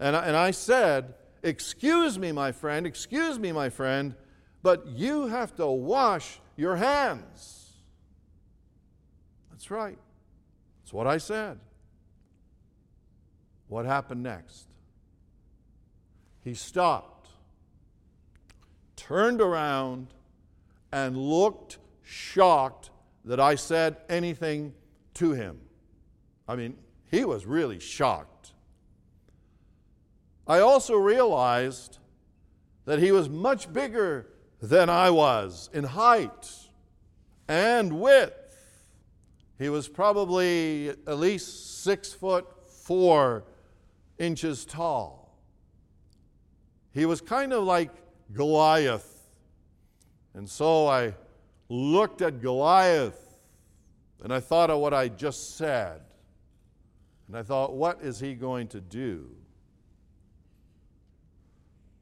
and 0.00 0.14
I, 0.14 0.26
and 0.26 0.36
I 0.36 0.50
said, 0.50 1.14
Excuse 1.42 2.18
me, 2.18 2.30
my 2.30 2.52
friend, 2.52 2.86
excuse 2.86 3.38
me, 3.38 3.52
my 3.52 3.70
friend, 3.70 4.14
but 4.62 4.86
you 4.86 5.28
have 5.28 5.56
to 5.56 5.66
wash 5.66 6.40
your 6.56 6.76
hands. 6.76 7.72
That's 9.50 9.70
right. 9.70 9.96
That's 10.92 10.98
what 10.98 11.06
I 11.06 11.16
said. 11.16 11.58
What 13.68 13.86
happened 13.86 14.22
next? 14.22 14.66
He 16.44 16.52
stopped, 16.52 17.30
turned 18.94 19.40
around, 19.40 20.08
and 20.92 21.16
looked 21.16 21.78
shocked 22.02 22.90
that 23.24 23.40
I 23.40 23.54
said 23.54 23.96
anything 24.10 24.74
to 25.14 25.32
him. 25.32 25.60
I 26.46 26.56
mean, 26.56 26.76
he 27.10 27.24
was 27.24 27.46
really 27.46 27.80
shocked. 27.80 28.52
I 30.46 30.58
also 30.58 30.96
realized 30.96 32.00
that 32.84 32.98
he 32.98 33.12
was 33.12 33.30
much 33.30 33.72
bigger 33.72 34.26
than 34.60 34.90
I 34.90 35.08
was 35.08 35.70
in 35.72 35.84
height 35.84 36.50
and 37.48 37.98
width. 37.98 38.41
He 39.62 39.68
was 39.68 39.86
probably 39.86 40.88
at 40.88 41.18
least 41.18 41.84
six 41.84 42.12
foot 42.12 42.46
four 42.68 43.44
inches 44.18 44.64
tall. 44.64 45.38
He 46.92 47.06
was 47.06 47.20
kind 47.20 47.52
of 47.52 47.62
like 47.62 47.92
Goliath. 48.32 49.30
And 50.34 50.50
so 50.50 50.88
I 50.88 51.14
looked 51.68 52.22
at 52.22 52.40
Goliath 52.40 53.38
and 54.24 54.34
I 54.34 54.40
thought 54.40 54.68
of 54.68 54.80
what 54.80 54.92
I 54.92 55.06
just 55.06 55.56
said. 55.56 56.00
And 57.28 57.36
I 57.36 57.44
thought, 57.44 57.72
what 57.72 58.02
is 58.02 58.18
he 58.18 58.34
going 58.34 58.66
to 58.68 58.80
do? 58.80 59.30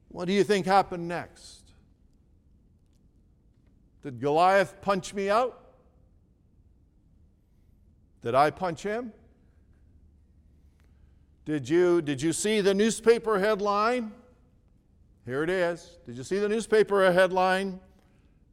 What 0.07 0.25
do 0.25 0.33
you 0.33 0.43
think 0.43 0.65
happened 0.65 1.07
next? 1.07 1.73
Did 4.01 4.19
Goliath 4.19 4.81
punch 4.81 5.13
me 5.13 5.29
out? 5.29 5.60
Did 8.21 8.35
I 8.35 8.51
punch 8.51 8.83
him? 8.83 9.13
Did 11.45 11.67
you, 11.67 12.01
did 12.01 12.21
you 12.21 12.33
see 12.33 12.61
the 12.61 12.73
newspaper 12.73 13.39
headline? 13.39 14.11
Here 15.25 15.43
it 15.43 15.49
is. 15.49 15.97
Did 16.05 16.15
you 16.15 16.23
see 16.23 16.39
the 16.39 16.49
newspaper 16.49 17.11
headline? 17.11 17.79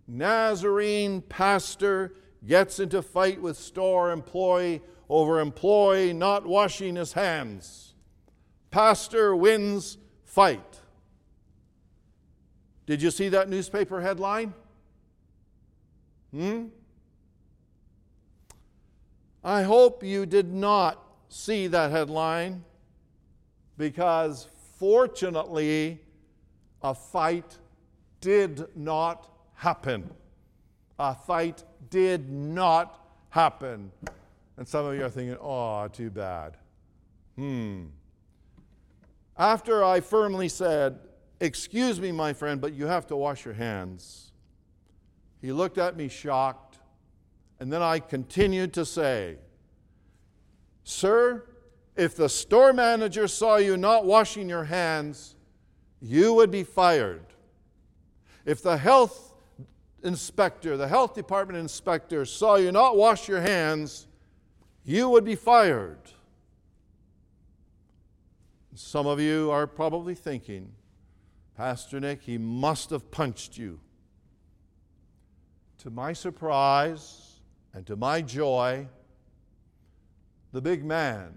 Nazarene 0.07 1.21
pastor 1.23 2.15
gets 2.47 2.81
into 2.81 3.03
fight 3.03 3.41
with 3.41 3.59
store 3.59 4.11
employee 4.11 4.81
over 5.09 5.41
employee 5.41 6.13
not 6.13 6.47
washing 6.47 6.97
his 6.97 7.13
hands. 7.13 7.95
Pastor 8.71 9.35
wins 9.35 9.99
fight. 10.25 10.81
Did 12.87 13.03
you 13.03 13.11
see 13.11 13.29
that 13.31 13.49
newspaper 13.49 14.01
headline? 14.01 14.55
Hmm? 16.33 16.67
I 19.49 19.63
hope 19.63 20.03
you 20.03 20.27
did 20.27 20.53
not 20.53 21.03
see 21.31 21.69
that 21.69 21.91
headline 21.91 22.65
because 23.79 24.47
fortunately, 24.79 26.01
a 26.83 26.95
fight 26.95 27.57
did 28.21 28.77
not 28.77 29.27
happen. 29.55 30.11
A 30.99 31.15
fight 31.15 31.65
did 31.89 32.29
not 32.29 33.03
happen. 33.31 33.91
And 34.59 34.69
some 34.69 34.85
of 34.85 34.95
you 34.95 35.07
are 35.07 35.09
thinking, 35.09 35.39
oh, 35.41 35.89
too 35.89 36.11
bad. 36.11 36.59
Hmm. 37.37 37.87
After 39.35 39.83
I 39.83 40.01
firmly 40.01 40.51
said, 40.51 40.99
Excuse 41.41 41.99
me, 42.03 42.13
my 42.13 42.35
friend, 42.35 42.61
but 42.61 42.75
you 42.75 42.85
have 42.85 43.07
to 43.07 43.17
wash 43.17 43.47
your 43.47 43.55
hands, 43.55 44.31
he 45.41 45.53
looked 45.53 45.79
at 45.79 45.97
me 45.97 46.09
shocked. 46.09 46.68
And 47.61 47.73
then 47.73 47.83
I 47.83 47.99
continued 47.99 48.73
to 48.75 48.85
say, 48.85 49.37
Sir, 50.85 51.45
if 51.97 52.17
the 52.17 52.29
store 52.29 52.73
manager 52.73 53.27
saw 53.27 53.57
you 53.57 53.77
not 53.77 54.05
washing 54.05 54.49
your 54.49 54.65
hands, 54.65 55.35
you 56.01 56.33
would 56.35 56.51
be 56.51 56.63
fired. 56.63 57.25
If 58.45 58.63
the 58.63 58.77
health 58.77 59.35
inspector, 60.03 60.77
the 60.77 60.89
health 60.89 61.15
department 61.15 61.59
inspector, 61.59 62.25
saw 62.25 62.55
you 62.55 62.71
not 62.71 62.97
wash 62.97 63.29
your 63.29 63.41
hands, 63.41 64.07
you 64.85 65.09
would 65.11 65.25
be 65.25 65.35
fired. 65.35 65.99
Some 68.75 69.09
of 69.09 69.19
you 69.19 69.51
are 69.51 69.67
probably 69.67 70.15
thinking, 70.15 70.71
Pastor 71.57 71.99
Nick, 71.99 72.23
he 72.23 72.39
must 72.39 72.91
have 72.91 73.11
punched 73.11 73.59
you. 73.59 73.81
To 75.79 75.91
my 75.91 76.13
surprise 76.13 77.28
and 77.79 77.87
to 77.87 77.95
my 77.95 78.21
joy, 78.21 78.89
the 80.51 80.61
big 80.61 80.85
man 80.85 81.33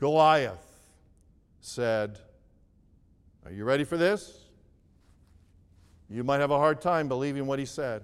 Goliath 0.00 0.90
said, 1.60 2.18
Are 3.44 3.52
you 3.52 3.62
ready 3.62 3.84
for 3.84 3.96
this? 3.96 4.40
You 6.10 6.24
might 6.24 6.40
have 6.40 6.50
a 6.50 6.58
hard 6.58 6.80
time 6.80 7.06
believing 7.06 7.46
what 7.46 7.60
he 7.60 7.64
said. 7.64 8.02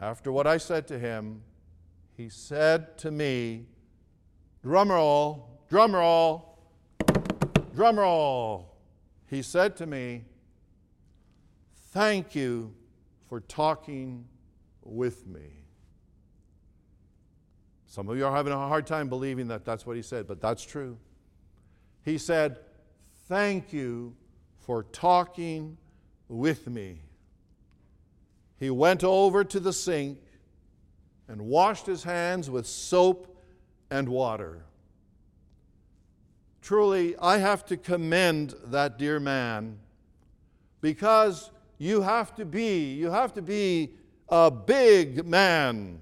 After 0.00 0.30
what 0.30 0.46
I 0.46 0.56
said 0.56 0.86
to 0.86 1.00
him, 1.00 1.42
he 2.16 2.28
said 2.28 2.96
to 2.98 3.10
me, 3.10 3.66
drumroll, 4.64 5.46
drumroll, 5.68 6.44
drumroll. 7.74 8.66
He 9.26 9.42
said 9.42 9.76
to 9.78 9.86
me, 9.86 10.26
Thank 11.90 12.36
you 12.36 12.72
for 13.28 13.40
talking 13.40 14.24
with 14.88 15.26
me. 15.26 15.64
Some 17.86 18.08
of 18.08 18.16
you 18.16 18.26
are 18.26 18.34
having 18.34 18.52
a 18.52 18.56
hard 18.56 18.86
time 18.86 19.08
believing 19.08 19.48
that 19.48 19.64
that's 19.64 19.86
what 19.86 19.96
he 19.96 20.02
said, 20.02 20.26
but 20.26 20.40
that's 20.40 20.62
true. 20.62 20.98
He 22.04 22.18
said, 22.18 22.58
Thank 23.28 23.72
you 23.72 24.14
for 24.60 24.84
talking 24.84 25.76
with 26.28 26.66
me. 26.68 27.00
He 28.58 28.70
went 28.70 29.04
over 29.04 29.44
to 29.44 29.60
the 29.60 29.72
sink 29.72 30.18
and 31.28 31.42
washed 31.42 31.86
his 31.86 32.02
hands 32.02 32.50
with 32.50 32.66
soap 32.66 33.36
and 33.90 34.08
water. 34.08 34.64
Truly, 36.60 37.16
I 37.18 37.38
have 37.38 37.64
to 37.66 37.76
commend 37.76 38.54
that 38.64 38.98
dear 38.98 39.20
man 39.20 39.78
because 40.80 41.50
you 41.78 42.02
have 42.02 42.34
to 42.34 42.44
be, 42.44 42.92
you 42.94 43.10
have 43.10 43.32
to 43.34 43.42
be 43.42 43.94
a 44.28 44.50
big 44.50 45.26
man 45.26 46.00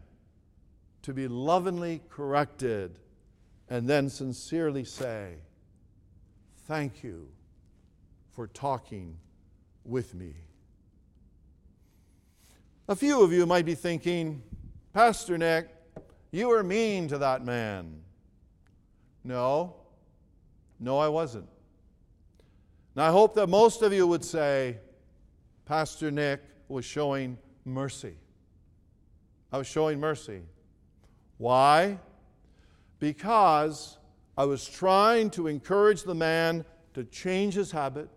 to 1.03 1.15
be 1.15 1.29
lovingly 1.29 2.01
corrected 2.11 2.99
and 3.69 3.89
then 3.89 4.09
sincerely 4.09 4.85
say, 4.85 5.35
Thank 6.67 7.05
you 7.05 7.29
for 8.33 8.49
talking 8.49 9.17
with 9.85 10.15
me. 10.15 10.35
A 12.89 12.97
few 12.97 13.23
of 13.23 13.33
you 13.33 13.47
might 13.47 13.65
be 13.65 13.77
thinking, 13.77 14.43
Pastor 14.93 15.39
Nick, 15.39 15.69
you 16.33 16.49
were 16.49 16.65
mean 16.65 17.07
to 17.09 17.19
that 17.19 17.45
man. 17.45 18.01
No, 19.23 19.77
no, 20.81 20.99
I 20.99 21.09
wasn't. 21.09 21.49
Now, 22.97 23.09
I 23.09 23.11
hope 23.11 23.35
that 23.35 23.47
most 23.47 23.83
of 23.83 23.93
you 23.93 24.07
would 24.07 24.25
say, 24.25 24.79
Pastor 25.65 26.11
Nick 26.11 26.43
was 26.69 26.85
showing 26.85 27.39
mercy. 27.67 28.17
I 29.53 29.59
was 29.59 29.67
showing 29.67 30.01
mercy. 30.01 30.43
Why? 31.39 31.99
Because 32.99 33.99
I 34.39 34.45
was 34.45 34.67
trying 34.67 35.31
to 35.31 35.49
encourage 35.49 36.03
the 36.03 36.15
man 36.15 36.65
to 36.95 37.05
change 37.05 37.55
his 37.55 37.71
habit, 37.71 38.09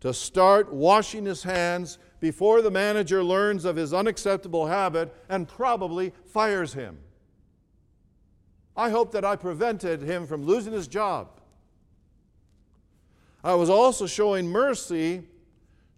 to 0.00 0.14
start 0.14 0.72
washing 0.72 1.24
his 1.24 1.42
hands 1.42 1.98
before 2.20 2.62
the 2.62 2.70
manager 2.70 3.22
learns 3.22 3.64
of 3.64 3.76
his 3.76 3.92
unacceptable 3.92 4.66
habit 4.66 5.14
and 5.28 5.48
probably 5.48 6.12
fires 6.24 6.72
him. 6.72 6.98
I 8.76 8.90
hope 8.90 9.12
that 9.12 9.24
I 9.24 9.36
prevented 9.36 10.02
him 10.02 10.26
from 10.26 10.44
losing 10.44 10.72
his 10.72 10.88
job. 10.88 11.40
I 13.44 13.54
was 13.54 13.68
also 13.68 14.06
showing 14.06 14.48
mercy 14.48 15.24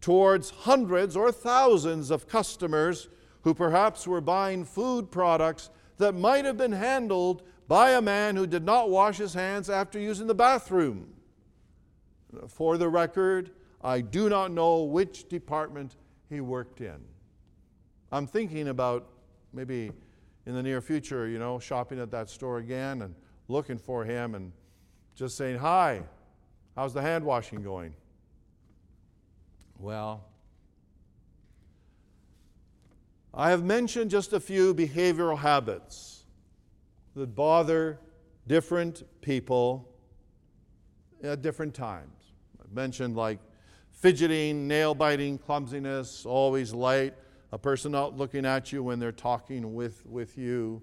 towards 0.05 0.51
hundreds 0.51 1.17
or 1.17 1.33
thousands 1.33 2.11
of 2.11 2.29
customers 2.29 3.09
who 3.41 3.55
perhaps 3.55 4.07
were 4.07 4.21
buying 4.21 4.63
food 4.63 5.11
products 5.11 5.71
that 5.97 6.15
might 6.15 6.45
have 6.45 6.59
been 6.59 6.73
handled 6.73 7.43
by 7.69 7.93
a 7.93 8.03
man 8.03 8.37
who 8.37 8.47
did 8.47 8.63
not 8.63 8.91
wash 8.91 9.17
his 9.17 9.33
hands 9.33 9.71
after 9.71 9.99
using 9.99 10.27
the 10.27 10.35
bathroom. 10.35 11.09
For 12.49 12.77
the 12.77 12.87
record, 12.87 13.53
I 13.83 14.03
do 14.03 14.29
not 14.29 14.53
know 14.53 14.83
which 14.83 15.27
department 15.27 15.97
he 16.29 16.43
worked 16.43 16.83
in. 16.83 17.01
I'm 18.13 18.27
thinking 18.27 18.69
about 18.69 19.09
maybe 19.55 19.91
in 20.45 20.53
the 20.53 20.63
near 20.63 20.83
future, 20.83 21.29
you 21.29 21.39
know, 21.39 21.59
shopping 21.59 21.99
at 21.99 22.11
that 22.11 22.29
store 22.29 22.59
again 22.59 23.01
and 23.01 23.15
looking 23.49 23.79
for 23.79 24.05
him 24.05 24.35
and 24.35 24.53
just 25.15 25.39
saying, 25.39 25.57
Hi, 25.61 26.03
how's 26.77 26.93
the 26.93 27.01
hand 27.01 27.25
washing 27.25 27.63
going? 27.63 27.95
Well, 29.79 30.25
I 33.33 33.51
have 33.51 33.65
mentioned 33.65 34.11
just 34.11 34.33
a 34.33 34.41
few 34.41 34.75
behavioral 34.75 35.39
habits 35.39 36.25
that 37.17 37.35
bother 37.35 37.99
different 38.47 39.03
people 39.21 39.89
at 41.23 41.43
different 41.43 41.75
times. 41.75 42.33
I've 42.63 42.73
mentioned 42.73 43.17
like 43.17 43.41
fidgeting, 43.91 44.69
nail 44.69 44.95
biting, 44.95 45.39
clumsiness, 45.39 46.25
always 46.25 46.73
late, 46.73 47.15
a 47.53 47.59
person 47.59 47.91
not 47.93 48.17
looking 48.17 48.45
at 48.47 48.73
you 48.73 48.83
when 48.83 48.99
they're 48.99 49.13
talking 49.13 49.75
with, 49.75 50.05
with 50.07 50.39
you. 50.39 50.83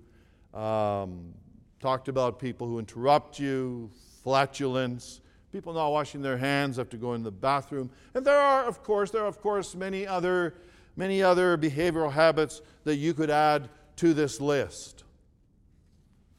Um, 0.54 1.34
talked 1.80 2.10
about 2.10 2.39
people 2.39 2.68
who 2.68 2.80
interrupt 2.80 3.39
you, 3.39 3.89
flatulence, 4.24 5.20
people 5.52 5.74
not 5.74 5.89
washing 5.89 6.22
their 6.22 6.38
hands 6.38 6.80
after 6.80 6.97
going 6.97 7.22
to 7.22 7.26
the 7.26 7.32
bathroom. 7.32 7.89
And 8.14 8.26
there 8.26 8.39
are, 8.39 8.64
of 8.66 8.84
course, 8.84 9.12
there 9.12 9.24
are, 9.24 9.28
of 9.28 9.41
course, 9.41 9.76
many 9.76 10.08
other 10.08 10.56
many 10.95 11.24
other 11.24 11.58
behavioral 11.58 12.12
habits 12.12 12.62
that 12.84 12.97
you 12.97 13.14
could 13.14 13.30
add 13.30 13.70
to 13.95 14.14
this 14.14 14.41
list. 14.41 15.04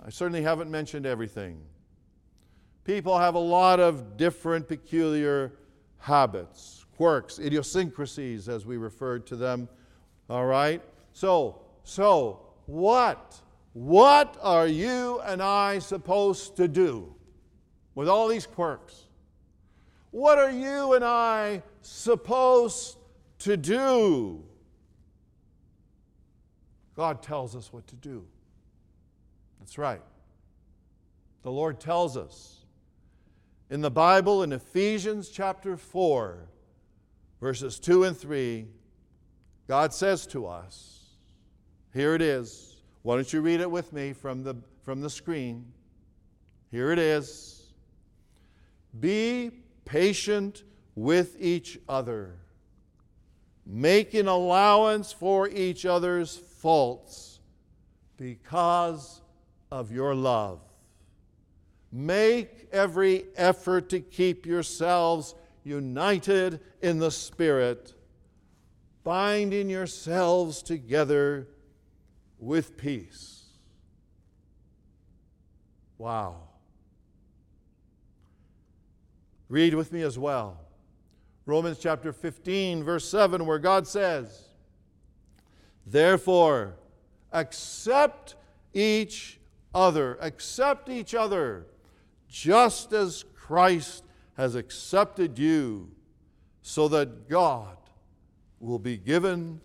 I 0.05 0.11
certainly 0.11 0.43
haven't 0.43 0.71
mentioned 0.71 1.07
everything. 1.07 1.61
People 2.85 3.19
have 3.19 3.35
a 3.35 3.41
lot 3.41 3.81
of 3.81 4.17
different 4.17 4.69
peculiar 4.69 5.53
habits, 5.99 6.85
quirks, 6.97 7.39
idiosyncrasies, 7.39 8.49
as 8.49 8.67
we 8.67 8.77
referred 8.77 9.27
to 9.29 9.37
them. 9.37 9.69
All 10.29 10.47
right? 10.47 10.83
So, 11.13 11.61
so 11.85 12.41
what? 12.67 13.41
What 13.73 14.37
are 14.43 14.67
you 14.67 15.21
and 15.21 15.43
I 15.43 15.79
supposed 15.79 16.57
to 16.57 16.69
do 16.69 17.15
with 17.95 18.09
all 18.09 18.29
these 18.29 18.47
quirks? 18.47 19.05
What 20.11 20.39
are 20.39 20.51
you 20.51 20.93
and 20.93 21.05
I 21.05 21.63
supposed 21.81 22.99
to 23.41 23.57
do? 23.57 24.43
God 26.95 27.23
tells 27.23 27.57
us 27.57 27.73
what 27.73 27.87
to 27.89 27.97
do. 27.97 28.25
That's 29.59 29.79
right. 29.79 30.03
The 31.43 31.51
Lord 31.51 31.81
tells 31.81 32.17
us 32.17 32.59
in 33.71 33.81
the 33.81 33.91
Bible 33.91 34.43
in 34.43 34.53
Ephesians 34.53 35.31
chapter 35.31 35.79
4, 35.79 36.47
verses 37.41 37.79
2 37.81 38.05
and 38.05 38.17
3, 38.17 38.67
God 39.67 39.95
says 39.95 40.27
to 40.27 40.47
us, 40.47 41.01
here 41.95 42.15
it 42.15 42.21
is. 42.21 42.77
Why 43.01 43.17
don't 43.17 43.33
you 43.33 43.41
read 43.41 43.61
it 43.61 43.71
with 43.71 43.93
me 43.93 44.13
from 44.13 44.43
the, 44.43 44.57
from 44.83 45.01
the 45.01 45.09
screen? 45.09 45.65
Here 46.71 46.93
it 46.93 46.99
is. 46.99 47.62
Be 48.99 49.51
patient 49.85 50.65
with 50.95 51.37
each 51.41 51.79
other, 51.89 52.37
making 53.65 54.27
allowance 54.27 55.13
for 55.13 55.49
each 55.49 55.87
other's 55.87 56.37
faults 56.37 57.41
because 58.17 59.21
of 59.71 59.91
your 59.91 60.15
love. 60.15 60.61
Make 61.91 62.69
every 62.73 63.27
effort 63.37 63.89
to 63.91 64.01
keep 64.01 64.47
yourselves 64.47 65.35
united 65.65 66.61
in 66.81 66.99
the 66.99 67.11
Spirit, 67.11 67.95
binding 69.05 69.69
yourselves 69.69 70.63
together 70.63 71.49
with 72.39 72.77
peace. 72.77 73.45
Wow. 75.99 76.52
Read 79.53 79.75
with 79.75 79.93
me 79.93 80.01
as 80.01 80.19
well. 80.19 80.59
Romans 81.45 81.77
chapter 81.79 82.11
15, 82.11 82.83
verse 82.83 83.07
7, 83.07 83.45
where 83.45 83.59
God 83.59 83.87
says, 83.87 84.45
Therefore, 85.87 86.77
accept 87.33 88.35
each 88.73 89.39
other, 89.75 90.17
accept 90.23 90.89
each 90.89 91.15
other, 91.15 91.67
just 92.31 92.95
as 92.95 93.27
Christ 93.37 94.05
has 94.39 94.55
accepted 94.55 95.39
you, 95.39 95.91
so 96.63 96.89
that 96.89 97.29
God 97.29 97.77
will 98.59 98.79
be 98.79 98.97
given 98.97 99.61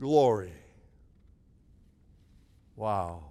glory. 0.00 0.50
Wow. 2.74 3.22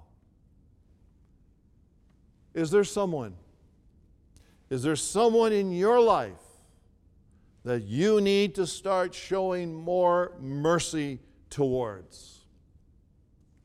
Is 2.54 2.72
there 2.72 2.86
someone? 2.86 3.36
Is 4.70 4.84
there 4.84 4.96
someone 4.96 5.54
in 5.54 5.72
your 5.72 6.00
life 6.00 6.34
that 7.64 7.84
you 7.84 8.22
need 8.22 8.56
to 8.56 8.68
start 8.68 9.14
showing 9.14 9.74
more 9.74 10.34
mercy 10.40 11.20
towards? 11.50 12.42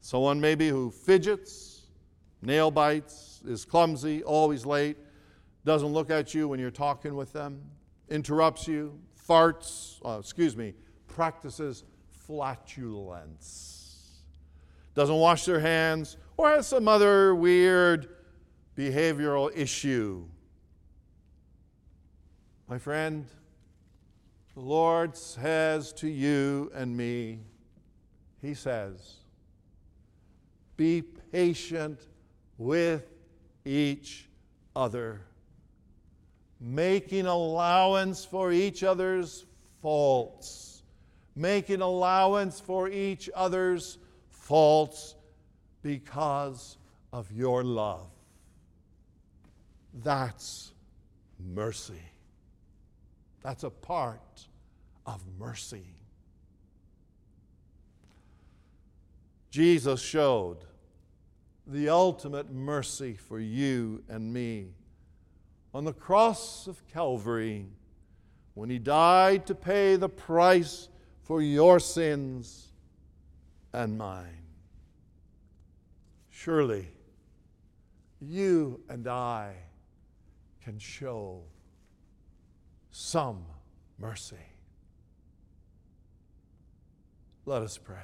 Someone 0.00 0.40
maybe 0.40 0.68
who 0.68 0.90
fidgets, 0.90 1.86
nail 2.42 2.70
bites, 2.70 3.42
is 3.46 3.64
clumsy, 3.64 4.22
always 4.22 4.66
late, 4.66 4.96
doesn't 5.64 5.88
look 5.88 6.10
at 6.10 6.34
you 6.34 6.48
when 6.48 6.58
you're 6.58 6.70
talking 6.70 7.14
with 7.14 7.32
them, 7.32 7.62
interrupts 8.08 8.66
you, 8.66 8.98
farts, 9.28 9.98
uh, 10.04 10.18
excuse 10.18 10.56
me, 10.56 10.74
practices 11.06 11.84
flatulence 12.26 13.80
doesn't 14.94 15.16
wash 15.16 15.44
their 15.44 15.60
hands, 15.60 16.16
or 16.36 16.50
has 16.50 16.66
some 16.66 16.88
other 16.88 17.34
weird 17.34 18.08
behavioral 18.76 19.50
issue. 19.54 20.24
My 22.70 22.78
friend, 22.78 23.26
the 24.54 24.60
Lord 24.60 25.16
says 25.16 25.92
to 25.94 26.06
you 26.06 26.70
and 26.72 26.96
me, 26.96 27.40
He 28.40 28.54
says, 28.54 29.16
be 30.76 31.02
patient 31.02 31.98
with 32.58 33.10
each 33.64 34.28
other, 34.76 35.22
making 36.60 37.26
allowance 37.26 38.24
for 38.24 38.52
each 38.52 38.84
other's 38.84 39.46
faults, 39.82 40.84
making 41.34 41.80
allowance 41.80 42.60
for 42.60 42.88
each 42.88 43.28
other's 43.34 43.98
faults 44.28 45.16
because 45.82 46.78
of 47.12 47.32
your 47.32 47.64
love. 47.64 48.06
That's 49.92 50.70
mercy. 51.40 52.00
That's 53.42 53.64
a 53.64 53.70
part 53.70 54.48
of 55.06 55.22
mercy. 55.38 55.94
Jesus 59.50 60.00
showed 60.00 60.58
the 61.66 61.88
ultimate 61.88 62.52
mercy 62.52 63.14
for 63.14 63.40
you 63.40 64.02
and 64.08 64.32
me 64.32 64.68
on 65.72 65.84
the 65.84 65.92
cross 65.92 66.66
of 66.66 66.86
Calvary 66.88 67.66
when 68.54 68.70
he 68.70 68.78
died 68.78 69.46
to 69.46 69.54
pay 69.54 69.96
the 69.96 70.08
price 70.08 70.88
for 71.22 71.40
your 71.40 71.78
sins 71.78 72.72
and 73.72 73.96
mine. 73.96 74.42
Surely 76.30 76.88
you 78.20 78.80
and 78.88 79.06
I 79.06 79.54
can 80.62 80.78
show 80.78 81.42
some 82.90 83.44
mercy. 83.98 84.36
Let 87.46 87.62
us 87.62 87.78
pray. 87.78 87.96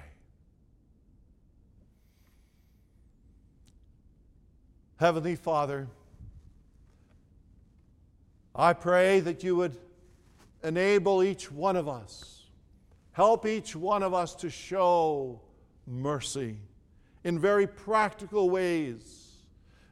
Heavenly 4.96 5.36
Father, 5.36 5.88
I 8.54 8.72
pray 8.72 9.20
that 9.20 9.44
you 9.44 9.54
would 9.56 9.76
enable 10.64 11.22
each 11.22 11.52
one 11.52 11.76
of 11.76 11.88
us, 11.88 12.44
help 13.12 13.46
each 13.46 13.76
one 13.76 14.02
of 14.02 14.14
us 14.14 14.34
to 14.36 14.48
show 14.48 15.40
mercy 15.86 16.56
in 17.24 17.38
very 17.38 17.66
practical 17.66 18.48
ways, 18.48 19.42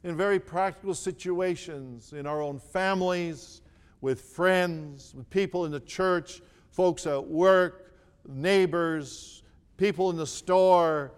in 0.03 0.16
very 0.16 0.40
practical 0.40 0.95
situations, 0.95 2.12
in 2.12 2.26
our 2.26 2.40
own 2.40 2.59
families, 2.59 3.61
with 4.05 4.21
friends, 4.21 5.15
with 5.17 5.31
people 5.31 5.65
in 5.65 5.73
the 5.73 5.81
church, 5.81 6.43
folks 6.71 7.07
at 7.07 7.27
work, 7.27 7.95
neighbors, 8.29 9.43
people 9.79 10.11
in 10.11 10.17
the 10.19 10.27
store, 10.27 11.11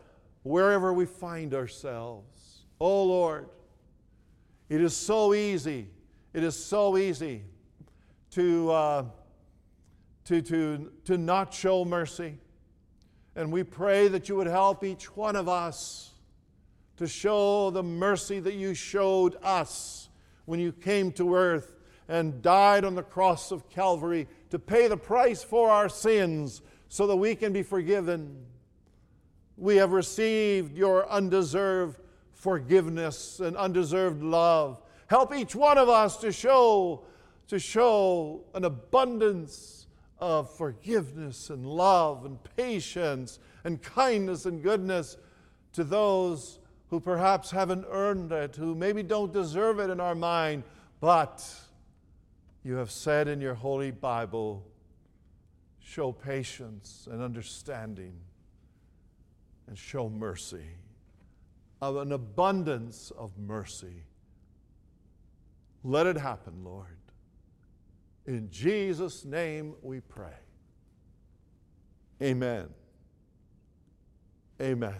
wherever 0.44 0.92
we 0.92 1.04
find 1.04 1.52
ourselves. 1.52 2.62
Oh 2.80 3.02
Lord, 3.02 3.48
it 4.68 4.80
is 4.80 4.96
so 4.96 5.34
easy, 5.34 5.88
it 6.32 6.44
is 6.44 6.54
so 6.54 6.96
easy 6.96 7.42
to, 8.30 8.70
uh, 8.70 9.04
to, 10.26 10.40
to, 10.42 10.92
to 11.06 11.18
not 11.18 11.52
show 11.52 11.84
mercy 11.84 12.38
and 13.34 13.50
we 13.50 13.64
pray 13.64 14.06
that 14.06 14.28
you 14.28 14.36
would 14.36 14.46
help 14.46 14.84
each 14.84 15.16
one 15.16 15.34
of 15.34 15.48
us 15.48 16.12
to 16.98 17.08
show 17.08 17.70
the 17.70 17.82
mercy 17.82 18.38
that 18.38 18.54
you 18.54 18.74
showed 18.74 19.36
us 19.42 20.08
when 20.44 20.60
you 20.60 20.70
came 20.70 21.10
to 21.12 21.34
earth 21.34 21.75
and 22.08 22.40
died 22.42 22.84
on 22.84 22.94
the 22.94 23.02
cross 23.02 23.50
of 23.50 23.68
Calvary 23.68 24.28
to 24.50 24.58
pay 24.58 24.88
the 24.88 24.96
price 24.96 25.42
for 25.42 25.70
our 25.70 25.88
sins 25.88 26.62
so 26.88 27.06
that 27.06 27.16
we 27.16 27.34
can 27.34 27.52
be 27.52 27.62
forgiven. 27.62 28.44
We 29.56 29.76
have 29.76 29.92
received 29.92 30.76
your 30.76 31.08
undeserved 31.08 32.00
forgiveness 32.32 33.40
and 33.40 33.56
undeserved 33.56 34.22
love. 34.22 34.82
Help 35.08 35.34
each 35.34 35.54
one 35.54 35.78
of 35.78 35.88
us 35.88 36.16
to 36.18 36.32
show 36.32 37.04
to 37.48 37.58
show 37.60 38.44
an 38.54 38.64
abundance 38.64 39.86
of 40.18 40.52
forgiveness 40.56 41.50
and 41.50 41.64
love 41.64 42.24
and 42.24 42.38
patience 42.56 43.38
and 43.64 43.80
kindness 43.82 44.46
and 44.46 44.62
goodness 44.62 45.16
to 45.72 45.84
those 45.84 46.58
who 46.88 46.98
perhaps 46.98 47.50
haven't 47.50 47.84
earned 47.90 48.32
it, 48.32 48.56
who 48.56 48.74
maybe 48.74 49.02
don't 49.02 49.32
deserve 49.32 49.78
it 49.78 49.90
in 49.90 50.00
our 50.00 50.14
mind, 50.14 50.64
but 51.00 51.44
you 52.66 52.74
have 52.74 52.90
said 52.90 53.28
in 53.28 53.40
your 53.40 53.54
holy 53.54 53.92
Bible, 53.92 54.66
show 55.78 56.10
patience 56.10 57.06
and 57.08 57.22
understanding 57.22 58.14
and 59.68 59.78
show 59.78 60.08
mercy, 60.08 60.66
of 61.80 61.96
an 61.96 62.10
abundance 62.10 63.12
of 63.16 63.38
mercy. 63.38 64.02
Let 65.84 66.08
it 66.08 66.16
happen, 66.16 66.64
Lord. 66.64 66.98
In 68.26 68.50
Jesus' 68.50 69.24
name 69.24 69.76
we 69.80 70.00
pray. 70.00 70.34
Amen. 72.20 72.66
Amen. 74.60 74.96